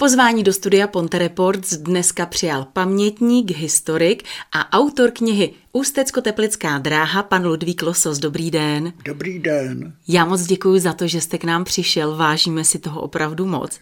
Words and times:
Pozvání 0.00 0.42
do 0.42 0.52
studia 0.52 0.86
Ponte 0.86 1.18
Reports 1.18 1.72
dneska 1.72 2.26
přijal 2.26 2.66
pamětník, 2.72 3.50
historik 3.50 4.24
a 4.52 4.78
autor 4.78 5.10
knihy 5.10 5.54
Ústecko-Teplická 5.72 6.78
dráha, 6.78 7.22
pan 7.22 7.46
Ludvík 7.46 7.82
Losos. 7.82 8.18
Dobrý 8.18 8.50
den. 8.50 8.92
Dobrý 9.04 9.38
den. 9.38 9.92
Já 10.08 10.24
moc 10.24 10.42
děkuji 10.42 10.80
za 10.80 10.92
to, 10.92 11.06
že 11.06 11.20
jste 11.20 11.38
k 11.38 11.44
nám 11.44 11.64
přišel, 11.64 12.16
vážíme 12.16 12.64
si 12.64 12.78
toho 12.78 13.00
opravdu 13.00 13.46
moc. 13.46 13.80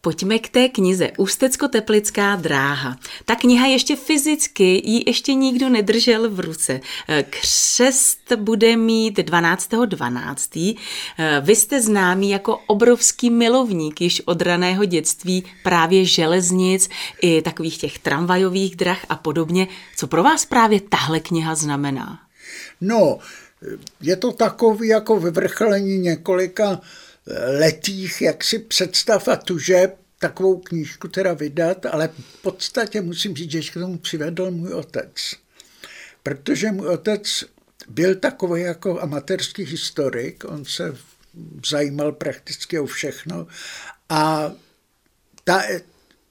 Pojďme 0.00 0.38
k 0.38 0.48
té 0.48 0.68
knize 0.68 1.10
Ústecko-Teplická 1.18 2.36
dráha. 2.36 2.96
Ta 3.24 3.34
kniha 3.34 3.66
ještě 3.66 3.96
fyzicky, 3.96 4.82
ji 4.84 5.02
ještě 5.06 5.34
nikdo 5.34 5.68
nedržel 5.68 6.30
v 6.30 6.40
ruce. 6.40 6.80
Křest 7.30 8.32
bude 8.36 8.76
mít 8.76 9.18
12.12. 9.18 9.86
12. 9.86 10.50
Vy 11.40 11.56
jste 11.56 11.82
známý 11.82 12.30
jako 12.30 12.60
obrovský 12.66 13.30
milovník 13.30 14.00
již 14.00 14.22
od 14.24 14.42
raného 14.42 14.84
dětství 14.84 15.44
právě 15.62 16.04
železnic 16.04 16.88
i 17.22 17.42
takových 17.42 17.78
těch 17.78 17.98
tramvajových 17.98 18.76
drah 18.76 19.06
a 19.08 19.16
podobně. 19.16 19.68
Co 19.96 20.06
pro 20.06 20.22
vás 20.22 20.44
právě 20.44 20.80
tahle 20.80 21.20
kniha 21.28 21.54
znamená? 21.54 22.20
No, 22.80 23.18
je 24.00 24.16
to 24.16 24.32
takový 24.32 24.88
jako 24.88 25.20
vyvrcholení 25.20 25.98
několika 25.98 26.80
letých 27.58 28.22
jaksi 28.22 28.58
představ 28.58 29.28
a 29.28 29.36
tužeb, 29.36 29.98
takovou 30.18 30.58
knížku 30.58 31.08
teda 31.08 31.32
vydat, 31.32 31.86
ale 31.86 32.08
v 32.08 32.42
podstatě 32.42 33.00
musím 33.00 33.36
říct, 33.36 33.50
že 33.50 33.70
k 33.70 33.74
tomu 33.74 33.98
přivedl 33.98 34.50
můj 34.50 34.72
otec. 34.72 35.34
Protože 36.22 36.72
můj 36.72 36.88
otec 36.88 37.44
byl 37.88 38.14
takový 38.14 38.62
jako 38.62 39.00
amatérský 39.00 39.64
historik, 39.64 40.44
on 40.44 40.64
se 40.64 40.96
zajímal 41.66 42.12
prakticky 42.12 42.78
o 42.78 42.86
všechno 42.86 43.46
a 44.08 44.52
ta 45.44 45.62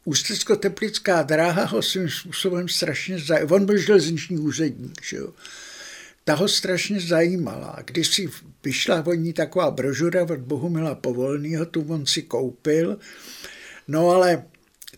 Ústecko-teplická 0.06 1.24
dráha 1.24 1.66
ho 1.66 1.82
svým 1.82 2.10
způsobem 2.10 2.70
strašně 2.70 3.20
zajímala. 3.20 3.56
On 3.56 3.66
byl 3.66 3.78
železniční 3.78 4.38
úředník, 4.38 5.04
že 5.04 5.18
jo. 5.18 5.34
Ta 6.24 6.36
ho 6.36 6.48
strašně 6.48 7.00
zajímala. 7.00 7.80
Když 7.86 8.08
si 8.08 8.30
vyšla 8.64 9.06
o 9.06 9.14
ní 9.14 9.34
taková 9.34 9.72
brožura 9.72 10.24
od 10.24 10.40
Bohumila 10.40 10.96
Povolného, 10.96 11.66
tu 11.66 11.86
on 11.88 12.06
si 12.06 12.22
koupil. 12.22 13.00
No 13.88 14.10
ale 14.10 14.44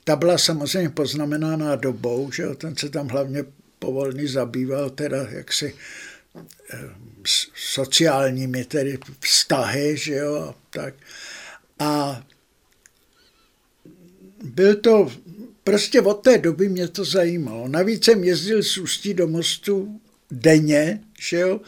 ta 0.04 0.16
byla 0.16 0.38
samozřejmě 0.38 0.90
poznamenána 0.90 1.76
dobou, 1.76 2.32
že 2.32 2.44
jo. 2.44 2.56
Ten 2.56 2.76
se 2.76 2.90
tam 2.90 3.08
hlavně 3.08 3.44
Povolný 3.80 4.28
zabýval 4.28 4.90
teda 4.90 5.28
jaksi 5.30 5.76
eh, 6.74 6.90
sociálními 7.56 8.66
tedy 8.66 8.98
vztahy, 9.20 9.98
že 9.98 10.14
jo, 10.14 10.56
tak. 10.70 10.94
A 11.80 12.24
byl 14.46 14.76
to, 14.76 15.12
prostě 15.64 16.02
od 16.02 16.14
té 16.14 16.38
doby 16.38 16.70
mě 16.70 16.88
to 16.88 17.06
zajímalo. 17.06 17.68
Navíc 17.68 18.06
jsem 18.06 18.24
jezdil 18.24 18.64
z 18.64 18.78
Ústí 18.78 19.14
do 19.14 19.28
Mostu 19.28 20.02
denně, 20.32 21.02
že 21.20 21.40
jo, 21.40 21.62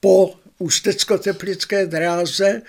po 0.00 0.34
ústecko-teplické 0.58 1.86
dráze 1.86 2.62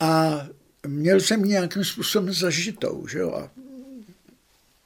a 0.00 0.46
měl 0.86 1.20
jsem 1.20 1.44
nějakým 1.44 1.84
způsobem 1.84 2.34
zažitou, 2.34 3.06
že 3.06 3.18
jo. 3.18 3.32
A 3.32 3.50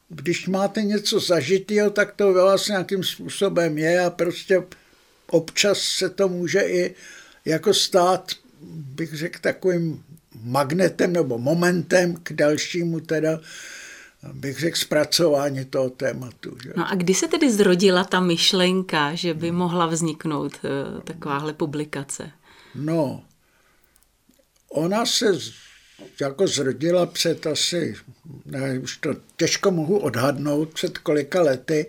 když 0.08 0.46
máte 0.46 0.82
něco 0.82 1.20
zažitého, 1.20 1.90
tak 1.90 2.12
to 2.12 2.32
ve 2.32 2.42
vás 2.42 2.68
nějakým 2.68 3.04
způsobem 3.04 3.78
je 3.78 4.00
a 4.00 4.10
prostě 4.10 4.62
občas 5.30 5.78
se 5.78 6.10
to 6.10 6.28
může 6.28 6.60
i 6.60 6.94
jako 7.44 7.74
stát, 7.74 8.32
bych 8.70 9.14
řekl, 9.14 9.38
takovým 9.40 10.04
magnetem 10.42 11.12
nebo 11.12 11.38
momentem 11.38 12.16
k 12.22 12.32
dalšímu 12.32 13.00
teda 13.00 13.40
bych 14.32 14.58
řekl, 14.58 14.76
zpracování 14.76 15.64
toho 15.64 15.90
tématu. 15.90 16.56
Že? 16.62 16.72
No 16.76 16.90
a 16.90 16.94
kdy 16.94 17.14
se 17.14 17.28
tedy 17.28 17.52
zrodila 17.52 18.04
ta 18.04 18.20
myšlenka, 18.20 19.14
že 19.14 19.34
by 19.34 19.50
mohla 19.50 19.86
vzniknout 19.86 20.52
uh, 20.64 21.00
takováhle 21.00 21.52
publikace? 21.52 22.30
No, 22.74 23.24
ona 24.68 25.06
se 25.06 25.26
jako 26.20 26.46
zrodila 26.46 27.06
před 27.06 27.46
asi, 27.46 27.96
ne, 28.44 28.78
už 28.78 28.96
to 28.96 29.14
těžko 29.36 29.70
mohu 29.70 29.98
odhadnout, 29.98 30.72
před 30.72 30.98
kolika 30.98 31.42
lety, 31.42 31.86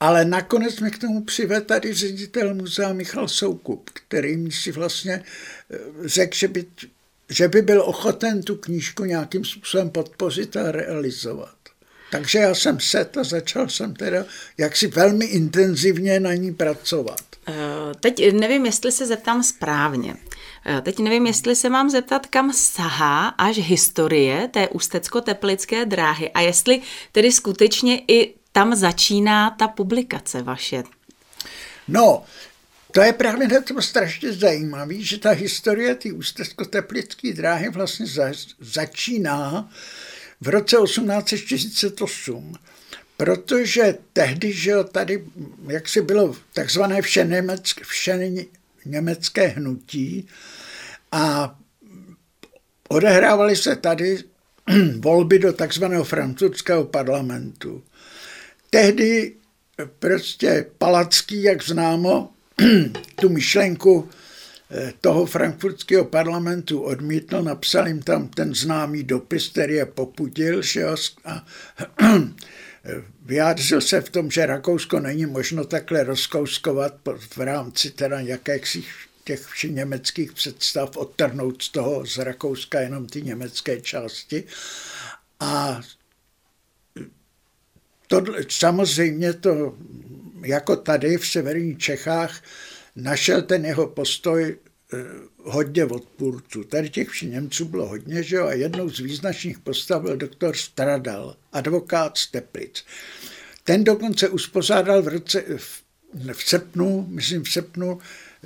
ale 0.00 0.24
nakonec 0.24 0.80
mi 0.80 0.90
k 0.90 0.98
tomu 0.98 1.24
přivedl 1.24 1.66
tady 1.66 1.94
ředitel 1.94 2.54
muzea 2.54 2.92
Michal 2.92 3.28
Soukup, 3.28 3.90
který 3.90 4.50
si 4.52 4.72
vlastně 4.72 5.24
eh, 5.70 5.78
řekl, 6.04 6.36
že 6.36 6.48
by 6.48 6.64
že 7.30 7.48
by 7.48 7.62
byl 7.62 7.82
ochoten 7.82 8.42
tu 8.42 8.56
knížku 8.56 9.04
nějakým 9.04 9.44
způsobem 9.44 9.90
podpořit 9.90 10.56
a 10.56 10.72
realizovat. 10.72 11.56
Takže 12.10 12.38
já 12.38 12.54
jsem 12.54 12.80
set 12.80 13.16
a 13.16 13.24
začal 13.24 13.68
jsem 13.68 13.94
teda 13.94 14.24
jaksi 14.58 14.86
velmi 14.86 15.24
intenzivně 15.24 16.20
na 16.20 16.34
ní 16.34 16.54
pracovat. 16.54 17.20
Eh, 17.48 17.52
teď 18.00 18.32
nevím, 18.32 18.66
jestli 18.66 18.92
se 18.92 19.06
zeptám 19.06 19.42
správně. 19.42 20.14
Eh, 20.66 20.80
teď 20.80 20.98
nevím, 20.98 21.26
jestli 21.26 21.56
se 21.56 21.68
mám 21.68 21.90
zeptat, 21.90 22.26
kam 22.26 22.52
sahá 22.52 23.28
až 23.28 23.56
historie 23.56 24.48
té 24.48 24.68
ústecko-teplické 24.68 25.86
dráhy 25.86 26.30
a 26.30 26.40
jestli 26.40 26.82
tedy 27.12 27.32
skutečně 27.32 28.02
i 28.08 28.34
tam 28.52 28.74
začíná 28.74 29.50
ta 29.50 29.68
publikace 29.68 30.42
vaše. 30.42 30.82
No, 31.88 32.24
to 32.96 33.02
je 33.02 33.12
právě 33.12 33.48
na 33.48 33.60
tom 33.60 33.82
strašně 33.82 34.32
zajímavé, 34.32 34.94
že 34.98 35.18
ta 35.18 35.30
historie 35.30 35.94
té 35.94 36.12
ústecko-teplické 36.12 37.32
dráhy 37.32 37.68
vlastně 37.68 38.06
za, 38.06 38.32
začíná 38.60 39.70
v 40.40 40.48
roce 40.48 40.76
1848, 40.84 42.52
protože 43.16 43.98
tehdy, 44.12 44.52
že 44.52 44.72
tady, 44.92 45.24
jak 45.68 45.88
si 45.88 46.02
bylo 46.02 46.36
takzvané 46.52 47.02
všeněmecké, 47.02 47.84
všeněmecké 47.84 49.46
hnutí 49.46 50.28
a 51.12 51.56
odehrávaly 52.88 53.56
se 53.56 53.76
tady 53.76 54.18
volby 54.98 55.38
do 55.38 55.52
takzvaného 55.52 56.04
francouzského 56.04 56.84
parlamentu. 56.84 57.84
Tehdy 58.70 59.34
prostě 59.98 60.66
Palacký, 60.78 61.42
jak 61.42 61.62
známo, 61.62 62.32
tu 63.20 63.28
myšlenku 63.28 64.08
eh, 64.70 64.92
toho 65.00 65.26
frankfurtského 65.26 66.04
parlamentu 66.04 66.80
odmítl, 66.80 67.42
napsal 67.42 67.88
jim 67.88 68.02
tam 68.02 68.28
ten 68.28 68.54
známý 68.54 69.02
dopis, 69.02 69.48
který 69.48 69.74
je 69.74 69.86
popudil, 69.86 70.62
že 70.62 70.80
jo, 70.80 70.96
a 71.24 71.46
vyjádřil 73.24 73.80
se 73.80 74.00
v 74.00 74.10
tom, 74.10 74.30
že 74.30 74.46
Rakousko 74.46 75.00
není 75.00 75.26
možno 75.26 75.64
takhle 75.64 76.04
rozkouskovat 76.04 76.94
v 77.36 77.38
rámci 77.38 77.90
teda 77.90 78.20
jakých 78.20 79.06
těch 79.24 79.64
německých 79.64 80.32
představ, 80.32 80.96
odtrhnout 80.96 81.62
z 81.62 81.68
toho 81.68 82.06
z 82.06 82.18
Rakouska 82.18 82.80
jenom 82.80 83.06
ty 83.06 83.22
německé 83.22 83.80
části. 83.80 84.44
A 85.40 85.80
to, 88.06 88.24
samozřejmě 88.48 89.32
to 89.32 89.76
jako 90.48 90.76
tady 90.76 91.16
v 91.16 91.26
severních 91.26 91.78
Čechách 91.78 92.42
našel 92.96 93.42
ten 93.42 93.64
jeho 93.64 93.86
postoj 93.86 94.56
eh, 94.92 94.96
hodně 95.42 95.84
odpůrců. 95.84 96.64
Tady 96.64 96.90
těch 96.90 97.22
Němců 97.22 97.64
bylo 97.64 97.88
hodně, 97.88 98.22
že 98.22 98.36
jo? 98.36 98.46
A 98.46 98.52
jednou 98.52 98.90
z 98.90 99.00
význačných 99.00 99.58
postav 99.58 100.02
byl 100.02 100.16
doktor 100.16 100.56
Stradal, 100.56 101.36
advokát 101.52 102.18
z 102.18 102.30
Teplic. 102.30 102.84
Ten 103.64 103.84
dokonce 103.84 104.28
uspořádal 104.28 105.02
v, 105.02 105.08
roce, 105.08 105.44
v, 105.56 105.82
v 106.32 106.42
srpnu, 106.42 107.06
myslím 107.10 107.44
v 107.44 107.52
srpnu, 107.52 107.98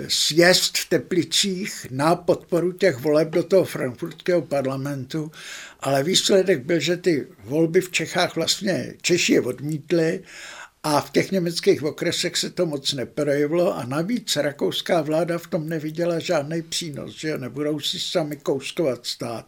sjezd 0.08 0.78
v 0.78 0.88
Teplicích 0.88 1.86
na 1.90 2.16
podporu 2.16 2.72
těch 2.72 2.96
voleb 2.96 3.28
do 3.28 3.42
toho 3.42 3.64
frankfurtského 3.64 4.42
parlamentu, 4.42 5.32
ale 5.80 6.02
výsledek 6.02 6.64
byl, 6.64 6.80
že 6.80 6.96
ty 6.96 7.26
volby 7.44 7.80
v 7.80 7.90
Čechách 7.90 8.36
vlastně 8.36 8.94
Češi 9.02 9.32
je 9.32 9.40
odmítli 9.40 10.22
a 10.82 11.00
v 11.00 11.10
těch 11.10 11.30
německých 11.30 11.82
okresech 11.82 12.36
se 12.36 12.50
to 12.50 12.66
moc 12.66 12.92
neprojevilo 12.92 13.76
a 13.76 13.84
navíc 13.84 14.36
rakouská 14.36 15.02
vláda 15.02 15.38
v 15.38 15.46
tom 15.46 15.68
neviděla 15.68 16.18
žádný 16.18 16.62
přínos, 16.62 17.14
že 17.14 17.38
nebudou 17.38 17.80
si 17.80 18.00
sami 18.00 18.36
kouskovat 18.36 19.06
stát. 19.06 19.46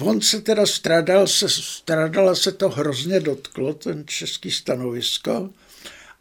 On 0.00 0.20
se 0.20 0.40
teda 0.40 0.66
stradal, 0.66 1.26
se, 1.26 1.48
stradala 1.48 2.34
se 2.34 2.52
to 2.52 2.68
hrozně 2.68 3.20
dotklo, 3.20 3.74
ten 3.74 4.04
český 4.06 4.50
stanovisko 4.50 5.50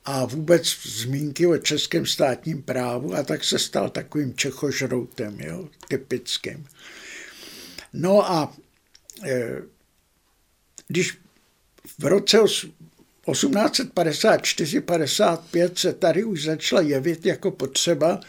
a 0.06 0.26
vůbec 0.26 0.78
zmínky 0.84 1.48
o 1.48 1.58
českém 1.58 2.06
státním 2.06 2.64
právu 2.64 3.14
a 3.14 3.24
tak 3.24 3.44
se 3.44 3.60
stal 3.60 3.90
takovým 3.90 4.34
čechožroutem, 4.34 5.40
jo, 5.40 5.70
typickým. 5.88 6.68
No 7.94 8.32
a 8.32 8.54
e, 9.24 9.62
když 10.88 11.18
v 12.00 12.06
roce 12.06 12.40
1854-55 13.28 15.72
se 15.76 15.94
tady 15.94 16.24
už 16.24 16.44
začala 16.44 16.82
jevit 16.82 17.26
jako 17.26 17.52
potřeba 17.52 18.20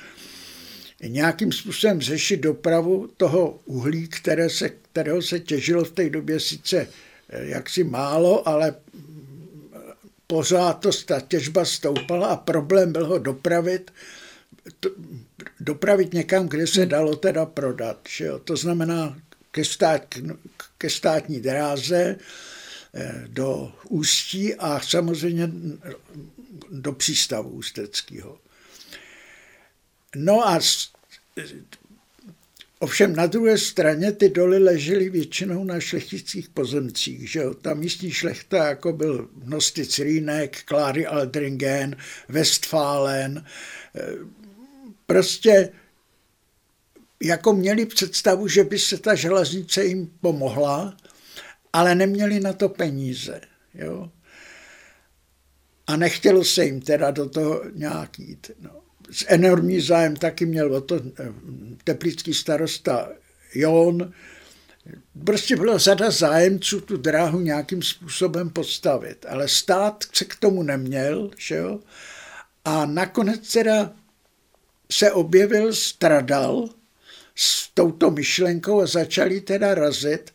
nějakým 1.03 1.53
způsobem 1.53 2.01
řešit 2.01 2.37
dopravu 2.37 3.09
toho 3.17 3.61
uhlí, 3.65 4.09
které 4.09 4.51
se, 4.51 4.69
kterého 4.69 5.23
se 5.23 5.41
těžilo 5.41 5.85
v 5.85 5.93
té 5.93 6.11
době 6.11 6.41
sice 6.41 6.89
jaksi 7.33 7.85
málo, 7.85 8.49
ale 8.49 8.75
pořád 10.27 10.73
to, 10.73 10.91
ta 11.07 11.21
těžba 11.21 11.65
stoupala 11.65 12.27
a 12.27 12.37
problém 12.37 12.93
byl 12.93 13.07
ho 13.07 13.19
dopravit, 13.19 13.91
to, 14.81 14.91
dopravit 15.61 16.15
někam, 16.15 16.49
kde 16.49 16.67
se 16.67 16.87
dalo 16.87 17.17
teda 17.17 17.47
prodat. 17.47 17.99
Že 18.09 18.25
jo? 18.25 18.39
To 18.39 18.57
znamená 18.57 19.19
ke, 19.51 19.65
stát, 19.65 20.15
ke 20.79 20.91
státní 20.91 21.41
dráze, 21.41 22.17
eh, 22.19 22.23
do 23.27 23.73
Ústí 23.89 24.55
a 24.55 24.81
samozřejmě 24.81 25.51
do 26.71 26.93
přístavu 26.93 27.51
Ústeckého. 27.51 28.39
No 30.17 30.49
a 30.49 30.61
Ovšem 32.81 33.17
na 33.17 33.27
druhé 33.27 33.59
straně 33.59 34.13
ty 34.13 34.29
doly 34.29 34.59
ležely 34.59 35.11
většinou 35.11 35.65
na 35.65 35.81
šlechtických 35.81 36.49
pozemcích. 36.49 37.31
Že 37.31 37.41
jo? 37.41 37.55
Ta 37.55 37.75
místní 37.75 38.11
šlechta, 38.11 38.69
jako 38.69 38.93
byl 38.93 39.29
Nostit 39.45 39.97
Rýnek, 39.97 40.63
Kláry 40.65 41.07
Aldringen, 41.07 41.97
Westfalen, 42.29 43.45
eh, 43.97 44.13
prostě 45.07 45.73
jako 47.23 47.53
měli 47.53 47.87
představu, 47.87 48.49
že 48.49 48.65
by 48.65 48.79
se 48.79 48.99
ta 48.99 49.15
železnice 49.15 49.85
jim 49.85 50.11
pomohla, 50.21 50.97
ale 51.73 51.95
neměli 51.95 52.41
na 52.41 52.53
to 52.53 52.69
peníze. 52.69 53.41
Jo? 53.75 54.11
A 55.87 55.97
nechtělo 55.97 56.45
se 56.45 56.65
jim 56.65 56.81
teda 56.81 57.11
do 57.11 57.29
toho 57.29 57.63
nějak 57.75 58.19
jít. 58.19 58.51
No 58.61 58.71
enormní 59.27 59.81
zájem 59.81 60.17
taky 60.17 60.47
měl 60.47 60.75
o 60.75 60.81
to 60.81 60.97
eh, 60.97 61.33
teplický 61.85 62.35
starosta 62.35 63.09
Jon. 63.55 64.13
Prostě 65.25 65.57
byla 65.57 65.79
řada 65.79 66.11
zájemců 66.11 66.81
tu 66.81 66.97
dráhu 66.97 67.41
nějakým 67.41 67.83
způsobem 67.83 68.51
postavit, 68.51 69.27
ale 69.29 69.49
stát 69.49 70.05
se 70.13 70.25
k 70.25 70.35
tomu 70.35 70.63
neměl, 70.63 71.31
že 71.37 71.55
jo? 71.55 71.81
A 72.65 72.87
nakonec 72.87 73.53
teda 73.53 73.93
se 74.93 75.13
objevil 75.13 75.75
Stradal 75.75 76.69
s 77.35 77.69
touto 77.75 78.11
myšlenkou 78.11 78.81
a 78.81 78.87
začali 78.87 79.41
teda 79.41 79.75
razit. 79.75 80.31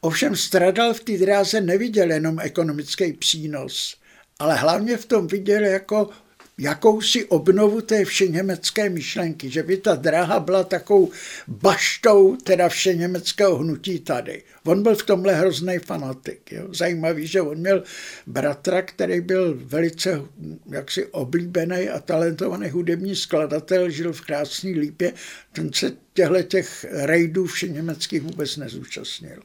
Ovšem 0.00 0.36
Stradal 0.36 0.94
v 0.94 1.00
té 1.00 1.18
dráze 1.18 1.60
neviděl 1.60 2.10
jenom 2.10 2.40
ekonomický 2.40 3.12
přínos, 3.12 3.96
ale 4.38 4.54
hlavně 4.54 4.96
v 4.96 5.06
tom 5.06 5.26
viděl 5.26 5.64
jako 5.64 6.10
jakousi 6.58 7.24
obnovu 7.24 7.80
té 7.80 8.04
všeněmecké 8.04 8.90
myšlenky, 8.90 9.50
že 9.50 9.62
by 9.62 9.76
ta 9.76 9.94
dráha 9.94 10.40
byla 10.40 10.64
takovou 10.64 11.10
baštou 11.48 12.36
teda 12.36 12.68
všeněmeckého 12.68 13.56
hnutí 13.56 13.98
tady. 13.98 14.42
On 14.64 14.82
byl 14.82 14.96
v 14.96 15.02
tomhle 15.02 15.34
hrozný 15.34 15.78
fanatik. 15.78 16.52
Jo. 16.52 16.68
Zajímavý, 16.74 17.26
že 17.26 17.40
on 17.40 17.58
měl 17.58 17.82
bratra, 18.26 18.82
který 18.82 19.20
byl 19.20 19.58
velice 19.64 20.22
jaksi 20.70 21.06
oblíbený 21.06 21.88
a 21.88 22.00
talentovaný 22.00 22.70
hudební 22.70 23.16
skladatel, 23.16 23.90
žil 23.90 24.12
v 24.12 24.20
krásné 24.20 24.70
lípě, 24.70 25.12
ten 25.52 25.72
se 25.72 25.92
těchto 26.12 26.42
těch 26.42 26.86
rejdů 26.90 27.46
všeněmeckých 27.46 28.22
vůbec 28.22 28.56
nezúčastnil. 28.56 29.42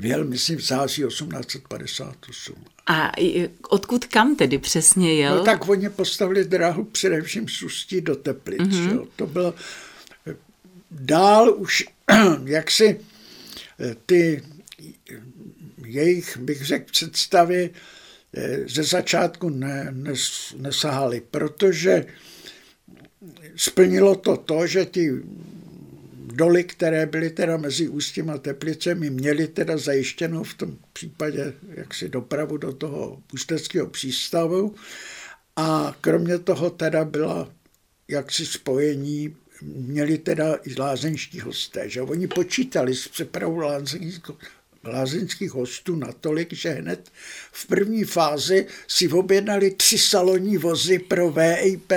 Věl, 0.00 0.24
myslím, 0.24 0.58
v 0.58 0.62
září 0.62 1.02
1858. 1.02 2.54
A 2.86 3.12
odkud 3.68 4.04
kam 4.04 4.36
tedy 4.36 4.58
přesně 4.58 5.14
jel? 5.14 5.36
No 5.36 5.44
tak 5.44 5.68
oni 5.68 5.88
postavili 5.88 6.44
dráhu 6.44 6.84
především 6.84 7.48
z 7.48 7.62
Ústí 7.62 8.00
do 8.00 8.16
Teplic. 8.16 8.60
Mm-hmm. 8.60 8.94
Jo? 8.94 9.06
To 9.16 9.26
bylo 9.26 9.54
dál 10.90 11.54
už 11.56 11.84
jak 12.44 12.70
si 12.70 13.00
eh, 13.80 13.96
ty 14.06 14.42
jejich, 15.86 16.36
bych 16.36 16.64
řekl, 16.66 16.92
představy 16.92 17.70
eh, 18.34 18.68
ze 18.68 18.82
začátku 18.82 19.48
ne, 19.48 19.88
nes, 19.90 20.54
nesahaly, 20.56 21.22
protože 21.30 22.06
splnilo 23.56 24.14
to 24.16 24.36
to, 24.36 24.66
že 24.66 24.84
ti 24.84 25.10
doly, 26.32 26.64
které 26.64 27.06
byly 27.06 27.30
teda 27.30 27.56
mezi 27.56 27.88
Ústím 27.88 28.30
a 28.30 28.38
Teplicemi, 28.38 29.10
měly 29.10 29.48
teda 29.48 29.78
zajištěno 29.78 30.44
v 30.44 30.54
tom 30.54 30.78
případě 30.92 31.54
jaksi 31.74 32.08
dopravu 32.08 32.56
do 32.56 32.72
toho 32.72 33.22
ústeckého 33.34 33.86
přístavu 33.86 34.74
a 35.56 35.96
kromě 36.00 36.38
toho 36.38 36.70
teda 36.70 37.04
byla 37.04 37.52
jaksi 38.08 38.46
spojení 38.46 39.36
měli 39.62 40.18
teda 40.18 40.58
i 40.64 40.80
lázeňští 40.80 41.40
hosté, 41.40 41.88
že 41.88 42.02
oni 42.02 42.26
počítali 42.26 42.94
s 42.96 43.08
přepravou 43.08 43.58
lázeňských, 44.84 45.50
hostů 45.50 45.96
natolik, 45.96 46.52
že 46.52 46.70
hned 46.70 47.10
v 47.52 47.66
první 47.66 48.04
fázi 48.04 48.66
si 48.88 49.08
objednali 49.08 49.70
tři 49.70 49.98
salonní 49.98 50.58
vozy 50.58 50.98
pro 50.98 51.30
VIP 51.30 51.92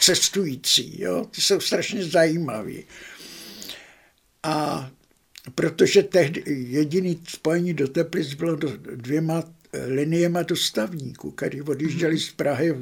cestující. 0.00 1.02
Jo? 1.02 1.26
Ty 1.30 1.40
jsou 1.40 1.60
strašně 1.60 2.04
zajímaví. 2.04 2.84
A 4.42 4.90
protože 5.54 6.02
tehdy 6.02 6.42
jediný 6.46 7.20
spojení 7.28 7.74
do 7.74 7.88
Teplic 7.88 8.34
bylo 8.34 8.56
dvěma 8.94 9.44
liniema 9.72 10.42
dostavníků, 10.42 11.30
který 11.30 11.62
odjížděli 11.62 12.18
z 12.18 12.32
Prahy 12.32 12.74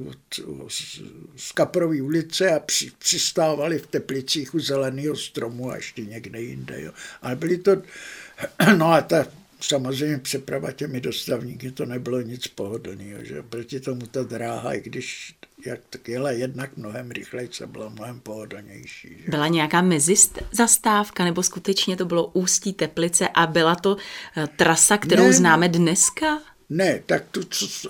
z 1.37 1.53
Kaprový 1.53 2.03
ulice 2.03 2.51
a 2.51 2.61
při, 2.61 2.91
přistávali 2.99 3.79
v 3.79 3.87
Teplicích 3.87 4.55
u 4.55 4.59
Zeleného 4.59 5.17
stromu 5.17 5.71
a 5.71 5.77
ještě 5.77 6.05
někde 6.05 6.41
jinde. 6.41 6.83
Jo. 6.83 6.93
Ale 7.23 7.37
byly 7.37 7.59
to, 7.59 7.83
no 8.77 8.93
a 8.93 9.01
ta 9.01 9.27
samozřejmě 9.61 10.19
přeprava 10.19 10.73
těmi 10.73 11.01
dostavníky 11.01 11.71
to 11.71 11.87
nebylo 11.87 12.21
nic 12.21 12.47
pohodlného, 12.47 13.25
že 13.25 13.43
proti 13.43 13.81
tomu 13.81 14.07
ta 14.07 14.23
dráha, 14.23 14.75
i 14.75 14.81
když 14.81 15.35
jak 15.67 15.81
tak 15.91 16.09
jela 16.09 16.31
jednak 16.31 16.77
mnohem 16.77 17.11
rychleji, 17.11 17.49
se 17.53 17.67
byla 17.67 17.89
mnohem 17.89 18.21
pohodlnější. 18.21 19.09
Že? 19.09 19.31
Byla 19.31 19.49
nějaká 19.49 19.83
mezizastávka, 19.83 21.25
nebo 21.25 21.43
skutečně 21.43 21.97
to 21.97 22.05
bylo 22.05 22.27
ústí 22.27 22.73
Teplice 22.73 23.29
a 23.29 23.47
byla 23.47 23.75
to 23.75 23.97
eh, 24.37 24.47
trasa, 24.57 24.99
kterou 24.99 25.27
ne, 25.27 25.33
známe 25.33 25.69
dneska? 25.69 26.41
Ne, 26.71 27.03
tak 27.07 27.25
tu, 27.31 27.45
co, 27.45 27.89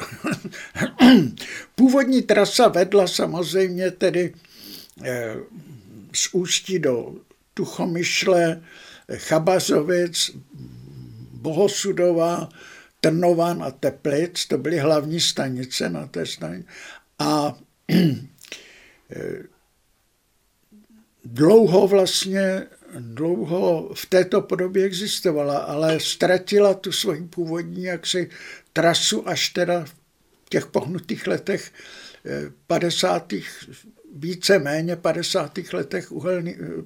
původní 1.74 2.22
trasa 2.22 2.68
vedla 2.68 3.06
samozřejmě 3.06 3.90
tedy 3.90 4.34
eh, 5.04 5.36
z 6.12 6.28
Ústí 6.34 6.78
do 6.78 7.14
Tuchomyšle, 7.54 8.62
Chabazovic, 9.16 10.30
Bohosudova, 11.32 12.48
Trnovan 13.00 13.62
a 13.62 13.70
Teplic, 13.70 14.46
to 14.46 14.58
byly 14.58 14.78
hlavní 14.78 15.20
stanice 15.20 15.88
na 15.88 16.06
té 16.06 16.26
stanici. 16.26 16.68
A 17.18 17.58
eh, 17.90 19.42
dlouho 21.24 21.88
vlastně 21.88 22.66
dlouho 22.98 23.90
v 23.94 24.06
této 24.06 24.40
podobě 24.40 24.84
existovala, 24.84 25.58
ale 25.58 26.00
ztratila 26.00 26.74
tu 26.74 26.92
svoji 26.92 27.22
původní 27.22 27.82
jaksi 27.82 28.30
trasu 28.78 29.28
až 29.28 29.48
teda 29.48 29.84
v 29.84 30.48
těch 30.48 30.66
pohnutých 30.66 31.26
letech 31.26 31.72
50. 32.66 33.32
Eh, 33.32 33.42
více 34.14 34.58
méně 34.58 34.96
50. 34.96 35.72
letech 35.72 36.12
uhelný, 36.12 36.54
eh, 36.54 36.82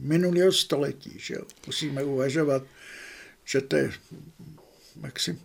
minulého 0.00 0.52
století. 0.52 1.12
Že 1.16 1.34
jo? 1.34 1.42
Musíme 1.66 2.04
uvažovat, 2.04 2.62
že 3.44 3.60
to 3.60 3.76
je 3.76 3.92
maxim, 4.96 5.40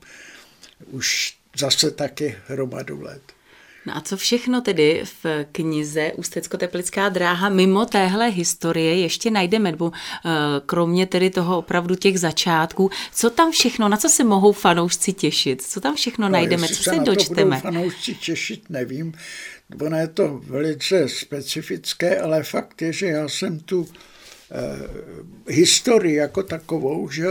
už 0.86 1.38
zase 1.58 1.92
taky 1.92 2.36
hromadu 2.48 3.02
let. 3.02 3.24
No 3.86 3.98
a 3.98 4.02
co 4.02 4.18
všechno 4.18 4.62
tedy 4.62 5.04
v 5.24 5.46
knize 5.52 6.12
Ústecko-Teplická 6.16 7.10
dráha 7.10 7.50
mimo 7.50 7.86
téhle 7.86 8.30
historie 8.30 9.00
ještě 9.00 9.32
najdeme, 9.32 9.72
nebo 9.72 9.92
eh, 10.26 10.30
kromě 10.66 11.06
tedy 11.06 11.30
toho 11.30 11.58
opravdu 11.58 11.96
těch 11.96 12.20
začátků, 12.20 12.90
co 13.14 13.30
tam 13.30 13.52
všechno, 13.52 13.90
na 13.90 13.98
co 13.98 14.10
se 14.10 14.24
mohou 14.24 14.52
fanoušci 14.52 15.14
těšit, 15.14 15.62
co 15.62 15.82
tam 15.82 15.96
všechno 15.96 16.28
no, 16.28 16.34
najdeme, 16.34 16.68
co 16.68 16.84
se, 16.84 16.90
se 16.90 17.00
dočteme? 17.00 17.56
To 17.56 17.62
fanoušci 17.62 18.16
těšit, 18.16 18.70
nevím, 18.70 19.14
ono 19.82 19.98
je 19.98 20.08
to 20.08 20.42
velice 20.44 21.10
specifické, 21.10 22.20
ale 22.20 22.44
fakt 22.44 22.82
je, 22.82 22.94
že 22.94 23.08
já 23.08 23.28
jsem 23.28 23.60
tu 23.60 23.88
eh, 24.52 25.54
historii 25.54 26.16
jako 26.16 26.44
takovou, 26.44 27.10
že 27.10 27.26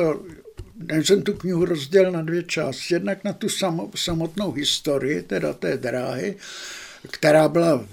já 0.90 0.96
jsem 0.96 1.22
tu 1.22 1.32
knihu 1.32 1.64
rozdělil 1.64 2.12
na 2.12 2.22
dvě 2.22 2.42
části. 2.42 2.94
Jednak 2.94 3.24
na 3.24 3.32
tu 3.32 3.46
samotnou 3.94 4.52
historii, 4.52 5.22
teda 5.22 5.52
té 5.52 5.76
dráhy, 5.76 6.36
která 7.10 7.48
byla 7.48 7.86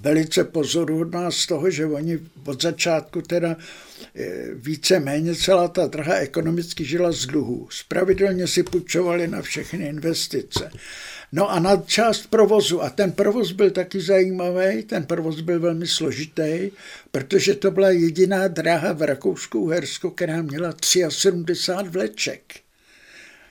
velice 0.00 0.44
pozoruhodná 0.44 1.30
z 1.30 1.46
toho, 1.46 1.70
že 1.70 1.86
oni 1.86 2.18
od 2.46 2.62
začátku 2.62 3.22
teda 3.22 3.56
eh, 4.14 4.54
více 4.54 5.00
méně 5.00 5.34
celá 5.34 5.68
ta 5.68 5.86
drha 5.86 6.14
ekonomicky 6.14 6.84
žila 6.84 7.12
z 7.12 7.26
dluhů. 7.26 7.68
Spravidelně 7.70 8.46
si 8.46 8.62
půjčovali 8.62 9.28
na 9.28 9.42
všechny 9.42 9.86
investice. 9.86 10.70
No 11.32 11.50
a 11.50 11.58
na 11.58 11.76
část 11.76 12.26
provozu. 12.26 12.82
A 12.82 12.90
ten 12.90 13.12
provoz 13.12 13.52
byl 13.52 13.70
taky 13.70 14.00
zajímavý, 14.00 14.82
ten 14.82 15.06
provoz 15.06 15.40
byl 15.40 15.60
velmi 15.60 15.86
složitý, 15.86 16.70
protože 17.10 17.54
to 17.54 17.70
byla 17.70 17.90
jediná 17.90 18.48
dráha 18.48 18.92
v 18.92 19.02
Rakousku 19.02 19.68
Hersku, 19.68 20.10
která 20.10 20.42
měla 20.42 20.74
73 21.08 21.90
vleček. 21.90 22.42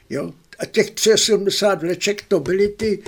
Jo? 0.09 0.33
A 0.59 0.65
těch 0.65 0.91
73 1.15 1.85
vleček 1.85 2.21
to 2.27 2.39
byly 2.39 2.67
ty, 2.67 3.03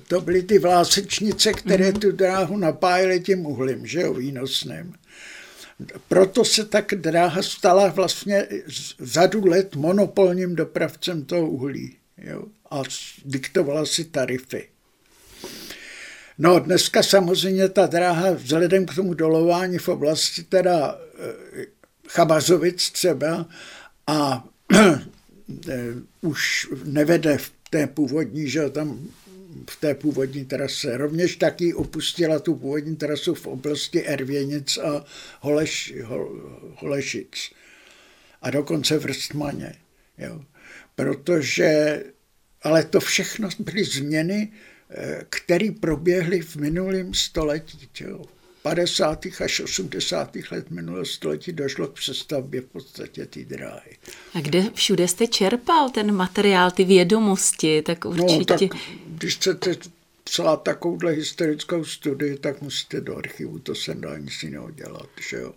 to 0.00 0.20
byly 0.20 0.42
ty 0.42 0.58
vlásečnice, 0.58 1.52
které 1.52 1.92
tu 1.92 2.12
dráhu 2.12 2.56
napájely 2.56 3.20
tím 3.20 3.46
uhlím, 3.46 3.86
že 3.86 4.00
jo, 4.00 4.14
výnosným. 4.14 4.94
Proto 6.08 6.44
se 6.44 6.64
tak 6.64 6.94
dráha 6.94 7.42
stala 7.42 7.88
vlastně 7.88 8.46
řadu 9.00 9.46
let 9.46 9.76
monopolním 9.76 10.54
dopravcem 10.54 11.24
toho 11.24 11.50
uhlí. 11.50 11.96
Jo 12.18 12.44
a 12.74 12.82
diktovala 13.24 13.86
si 13.86 14.04
tarify. 14.04 14.68
No 16.38 16.58
dneska 16.58 17.02
samozřejmě 17.02 17.68
ta 17.68 17.86
dráha 17.86 18.30
vzhledem 18.30 18.86
k 18.86 18.94
tomu 18.94 19.14
dolování 19.14 19.78
v 19.78 19.88
oblasti 19.88 20.42
teda 20.42 20.98
eh, 21.18 21.66
Chabazovic 22.08 22.90
třeba 22.90 23.46
a 24.06 24.44
eh, 24.74 25.94
už 26.20 26.68
nevede 26.84 27.38
v 27.38 27.52
té 27.70 27.86
původní, 27.86 28.48
že 28.48 28.70
tam 28.70 29.08
v 29.70 29.80
té 29.80 29.94
původní 29.94 30.44
trase. 30.44 30.96
Rovněž 30.96 31.36
taky 31.36 31.74
opustila 31.74 32.38
tu 32.38 32.54
původní 32.54 32.96
trasu 32.96 33.34
v 33.34 33.46
oblasti 33.46 34.06
Ervěnic 34.06 34.78
a 34.78 35.04
Holeš, 35.40 35.94
Holešic. 36.76 37.50
A 38.42 38.50
dokonce 38.50 38.98
v 38.98 39.06
Rstmaně. 39.06 39.74
Jo. 40.18 40.44
Protože 40.94 42.00
ale 42.64 42.84
to 42.84 43.00
všechno 43.00 43.48
byly 43.58 43.84
změny, 43.84 44.52
eh, 44.90 45.24
které 45.28 45.70
proběhly 45.80 46.40
v 46.40 46.56
minulém 46.56 47.14
století. 47.14 47.88
Čo? 47.92 48.22
50. 48.62 49.26
až 49.44 49.60
80. 49.60 50.50
let 50.50 50.70
minulého 50.70 51.04
století 51.04 51.52
došlo 51.52 51.86
k 51.86 51.92
přestavbě 51.92 52.60
v 52.60 52.64
podstatě 52.64 53.26
té 53.26 53.44
dráhy. 53.44 53.96
A 54.34 54.40
kde 54.40 54.64
všude 54.74 55.08
jste 55.08 55.26
čerpal 55.26 55.90
ten 55.90 56.12
materiál, 56.12 56.70
ty 56.70 56.84
vědomosti, 56.84 57.82
tak 57.82 58.04
určitě... 58.04 58.38
No, 58.38 58.68
tak, 58.68 58.80
když 59.24 59.36
chcete 59.36 59.76
psát 60.24 60.62
takovouhle 60.62 61.12
historickou 61.12 61.84
studii, 61.84 62.36
tak 62.36 62.62
musíte 62.62 63.00
do 63.00 63.16
archivu, 63.16 63.58
to 63.58 63.74
se 63.74 63.94
dá 63.94 64.18
nic 64.18 64.42
jiného 64.42 64.70
dělat, 64.70 65.08
že 65.30 65.36
jo. 65.36 65.52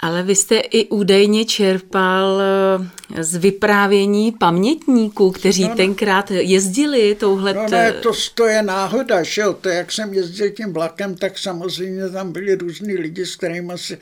Ale 0.00 0.22
vy 0.22 0.34
jste 0.34 0.58
i 0.58 0.88
údajně 0.88 1.44
čerpal 1.44 2.40
eh, 2.40 3.24
z 3.24 3.36
vyprávění 3.36 4.32
pamětníků, 4.32 5.30
kteří 5.30 5.62
no, 5.62 5.68
no. 5.68 5.76
tenkrát 5.76 6.30
jezdili 6.30 7.14
touhle... 7.14 7.54
No 7.54 7.66
ne, 7.70 7.92
to, 7.92 8.12
to 8.34 8.46
je 8.46 8.62
náhoda, 8.62 9.22
že 9.22 9.40
jo? 9.40 9.52
To, 9.52 9.68
jak 9.68 9.92
jsem 9.92 10.14
jezdil 10.14 10.50
tím 10.50 10.72
vlakem, 10.72 11.14
tak 11.14 11.38
samozřejmě 11.38 12.08
tam 12.08 12.32
byli 12.32 12.54
různí 12.54 12.94
lidi, 12.94 13.26
s 13.26 13.36
kterými 13.36 13.72
se 13.76 13.98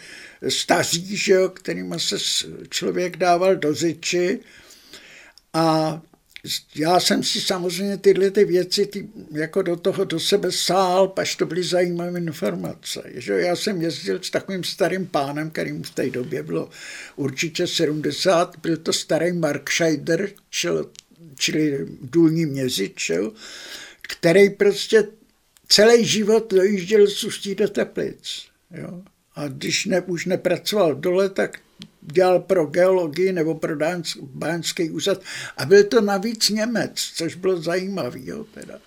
staří, 0.48 1.16
že 1.16 1.32
jo? 1.32 1.48
Kterými 1.48 2.00
se 2.00 2.16
člověk 2.68 3.16
dával 3.16 3.56
do 3.56 3.74
ziči. 3.74 4.40
A 5.52 6.00
já 6.74 7.00
jsem 7.00 7.22
si 7.22 7.40
samozřejmě 7.40 7.96
tyhle 7.96 8.30
ty 8.30 8.44
věci 8.44 8.86
ty, 8.86 9.08
jako 9.30 9.62
do 9.62 9.76
toho 9.76 10.04
do 10.04 10.20
sebe 10.20 10.52
sál, 10.52 11.12
až 11.16 11.36
to 11.36 11.46
byly 11.46 11.62
zajímavé 11.62 12.18
informace. 12.18 13.02
Že 13.14 13.32
já 13.32 13.56
jsem 13.56 13.82
jezdil 13.82 14.18
s 14.22 14.30
takovým 14.30 14.64
starým 14.64 15.06
pánem, 15.06 15.50
kterým 15.50 15.82
v 15.82 15.90
té 15.90 16.10
době 16.10 16.42
bylo 16.42 16.70
určitě 17.16 17.66
70, 17.66 18.56
byl 18.62 18.76
to 18.76 18.92
starý 18.92 19.32
Mark 19.32 19.70
Scheider, 19.70 20.30
čil, 20.50 20.90
čili 21.38 21.86
důlní 22.02 22.46
mězič, 22.46 23.10
který 24.02 24.50
prostě 24.50 25.04
celý 25.68 26.04
život 26.04 26.52
dojížděl 26.52 27.06
z 27.06 27.24
Ústí 27.24 27.54
do 27.54 27.68
Teplic. 27.68 28.46
Jo? 28.70 29.02
A 29.34 29.48
když 29.48 29.84
ne, 29.84 30.00
už 30.00 30.26
nepracoval 30.26 30.94
dole, 30.94 31.30
tak 31.30 31.60
dělal 32.12 32.40
pro 32.40 32.66
geologii 32.66 33.32
nebo 33.32 33.54
pro 33.54 33.74
bánský 34.22 34.90
úřad 34.90 35.20
a 35.56 35.64
byl 35.64 35.84
to 35.84 36.00
navíc 36.00 36.48
Němec, 36.48 36.92
což 37.14 37.34
bylo 37.34 37.56
zajímavý. 37.56 38.26
Jo, 38.26 38.44
teda. 38.54 38.78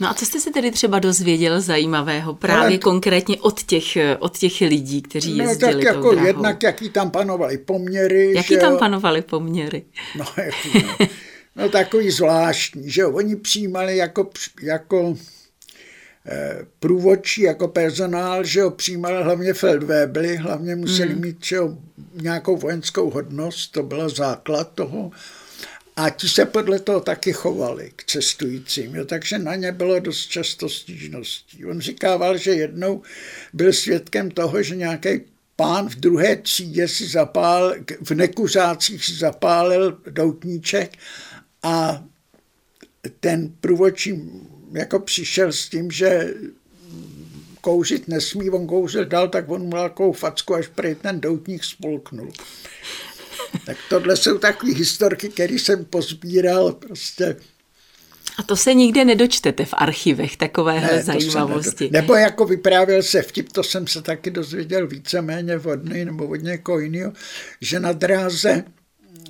No 0.00 0.08
a 0.08 0.14
co 0.14 0.26
jste 0.26 0.40
se 0.40 0.50
tedy 0.50 0.70
třeba 0.70 0.98
dozvěděl 0.98 1.60
zajímavého 1.60 2.34
právě 2.34 2.66
Ale, 2.66 2.78
konkrétně 2.78 3.36
od 3.36 3.62
těch, 3.62 3.98
od 4.18 4.38
těch 4.38 4.60
lidí, 4.60 5.02
kteří 5.02 5.36
jezdili 5.36 5.74
no, 5.74 5.80
tak 5.80 5.94
jako 5.94 6.10
drahou. 6.10 6.26
jednak, 6.26 6.62
jaký 6.62 6.90
tam 6.90 7.10
panovaly 7.10 7.58
poměry. 7.58 8.32
Jaký 8.34 8.54
že 8.54 8.60
tam 8.60 8.78
panovaly 8.78 9.22
poměry? 9.22 9.82
No, 10.18 10.24
no, 10.74 11.06
no 11.56 11.68
takový 11.68 12.10
zvláštní, 12.10 12.90
že 12.90 13.00
jo, 13.00 13.12
oni 13.12 13.36
přijímali 13.36 13.96
jako, 13.96 14.30
jako 14.62 15.16
průvodčí 16.80 17.42
jako 17.42 17.68
personál, 17.68 18.44
že 18.44 18.62
ho 18.62 18.70
přijímali 18.70 19.22
hlavně 19.24 19.54
feldwebely, 19.54 20.36
hlavně 20.36 20.76
museli 20.76 21.14
mm. 21.14 21.20
mít 21.20 21.44
že 21.44 21.58
ho, 21.58 21.78
nějakou 22.14 22.56
vojenskou 22.56 23.10
hodnost, 23.10 23.72
to 23.72 23.82
byl 23.82 24.08
základ 24.08 24.72
toho. 24.74 25.10
A 25.96 26.10
ti 26.10 26.28
se 26.28 26.44
podle 26.44 26.78
toho 26.78 27.00
taky 27.00 27.32
chovali 27.32 27.92
k 27.96 28.04
cestujícím, 28.04 28.94
jo, 28.94 29.04
takže 29.04 29.38
na 29.38 29.54
ně 29.54 29.72
bylo 29.72 30.00
dost 30.00 30.26
často 30.26 30.68
stížností. 30.68 31.64
On 31.64 31.80
říkával, 31.80 32.36
že 32.36 32.50
jednou 32.50 33.02
byl 33.52 33.72
svědkem 33.72 34.30
toho, 34.30 34.62
že 34.62 34.76
nějaký 34.76 35.20
pán 35.56 35.88
v 35.88 35.94
druhé 35.94 36.36
třídě 36.36 36.88
si 36.88 37.06
zapál, 37.06 37.74
v 38.00 38.10
nekuřácích 38.10 39.04
si 39.04 39.14
zapálil 39.14 39.98
doutníček 40.10 40.92
a 41.62 42.04
ten 43.20 43.52
průvodčí 43.60 44.22
jako 44.72 44.98
přišel 45.00 45.52
s 45.52 45.68
tím, 45.68 45.90
že 45.90 46.34
kouřit 47.60 48.08
nesmí, 48.08 48.50
on 48.50 48.66
kouřil 48.66 49.04
dal, 49.04 49.28
tak 49.28 49.50
on 49.50 49.62
mu 49.62 49.70
takovou 49.70 50.12
facku, 50.12 50.54
až 50.54 50.66
prej 50.66 50.94
ten 50.94 51.20
doutník 51.20 51.64
spolknul. 51.64 52.32
Tak 53.66 53.76
tohle 53.88 54.16
jsou 54.16 54.38
takové 54.38 54.72
historky, 54.72 55.28
které 55.28 55.54
jsem 55.54 55.84
pozbíral 55.84 56.72
prostě. 56.72 57.36
A 58.38 58.42
to 58.42 58.56
se 58.56 58.74
nikde 58.74 59.04
nedočtete 59.04 59.64
v 59.64 59.74
archivech, 59.76 60.36
takovéhle 60.36 60.92
ne, 60.92 61.02
zajímavosti. 61.02 61.90
Nebo 61.92 62.14
jako 62.14 62.44
vyprávěl 62.44 63.02
se 63.02 63.22
vtip, 63.22 63.52
to 63.52 63.62
jsem 63.62 63.86
se 63.86 64.02
taky 64.02 64.30
dozvěděl 64.30 64.86
víceméně 64.86 65.58
od 65.58 65.84
něj 65.84 66.04
nebo 66.04 66.26
od 66.26 66.36
někoho 66.36 66.78
jiného, 66.78 67.12
že 67.60 67.80
na 67.80 67.92
dráze, 67.92 68.64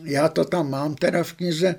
já 0.03 0.29
to 0.29 0.45
tam 0.45 0.71
mám 0.71 0.95
teda 0.95 1.23
v 1.23 1.33
knize, 1.33 1.75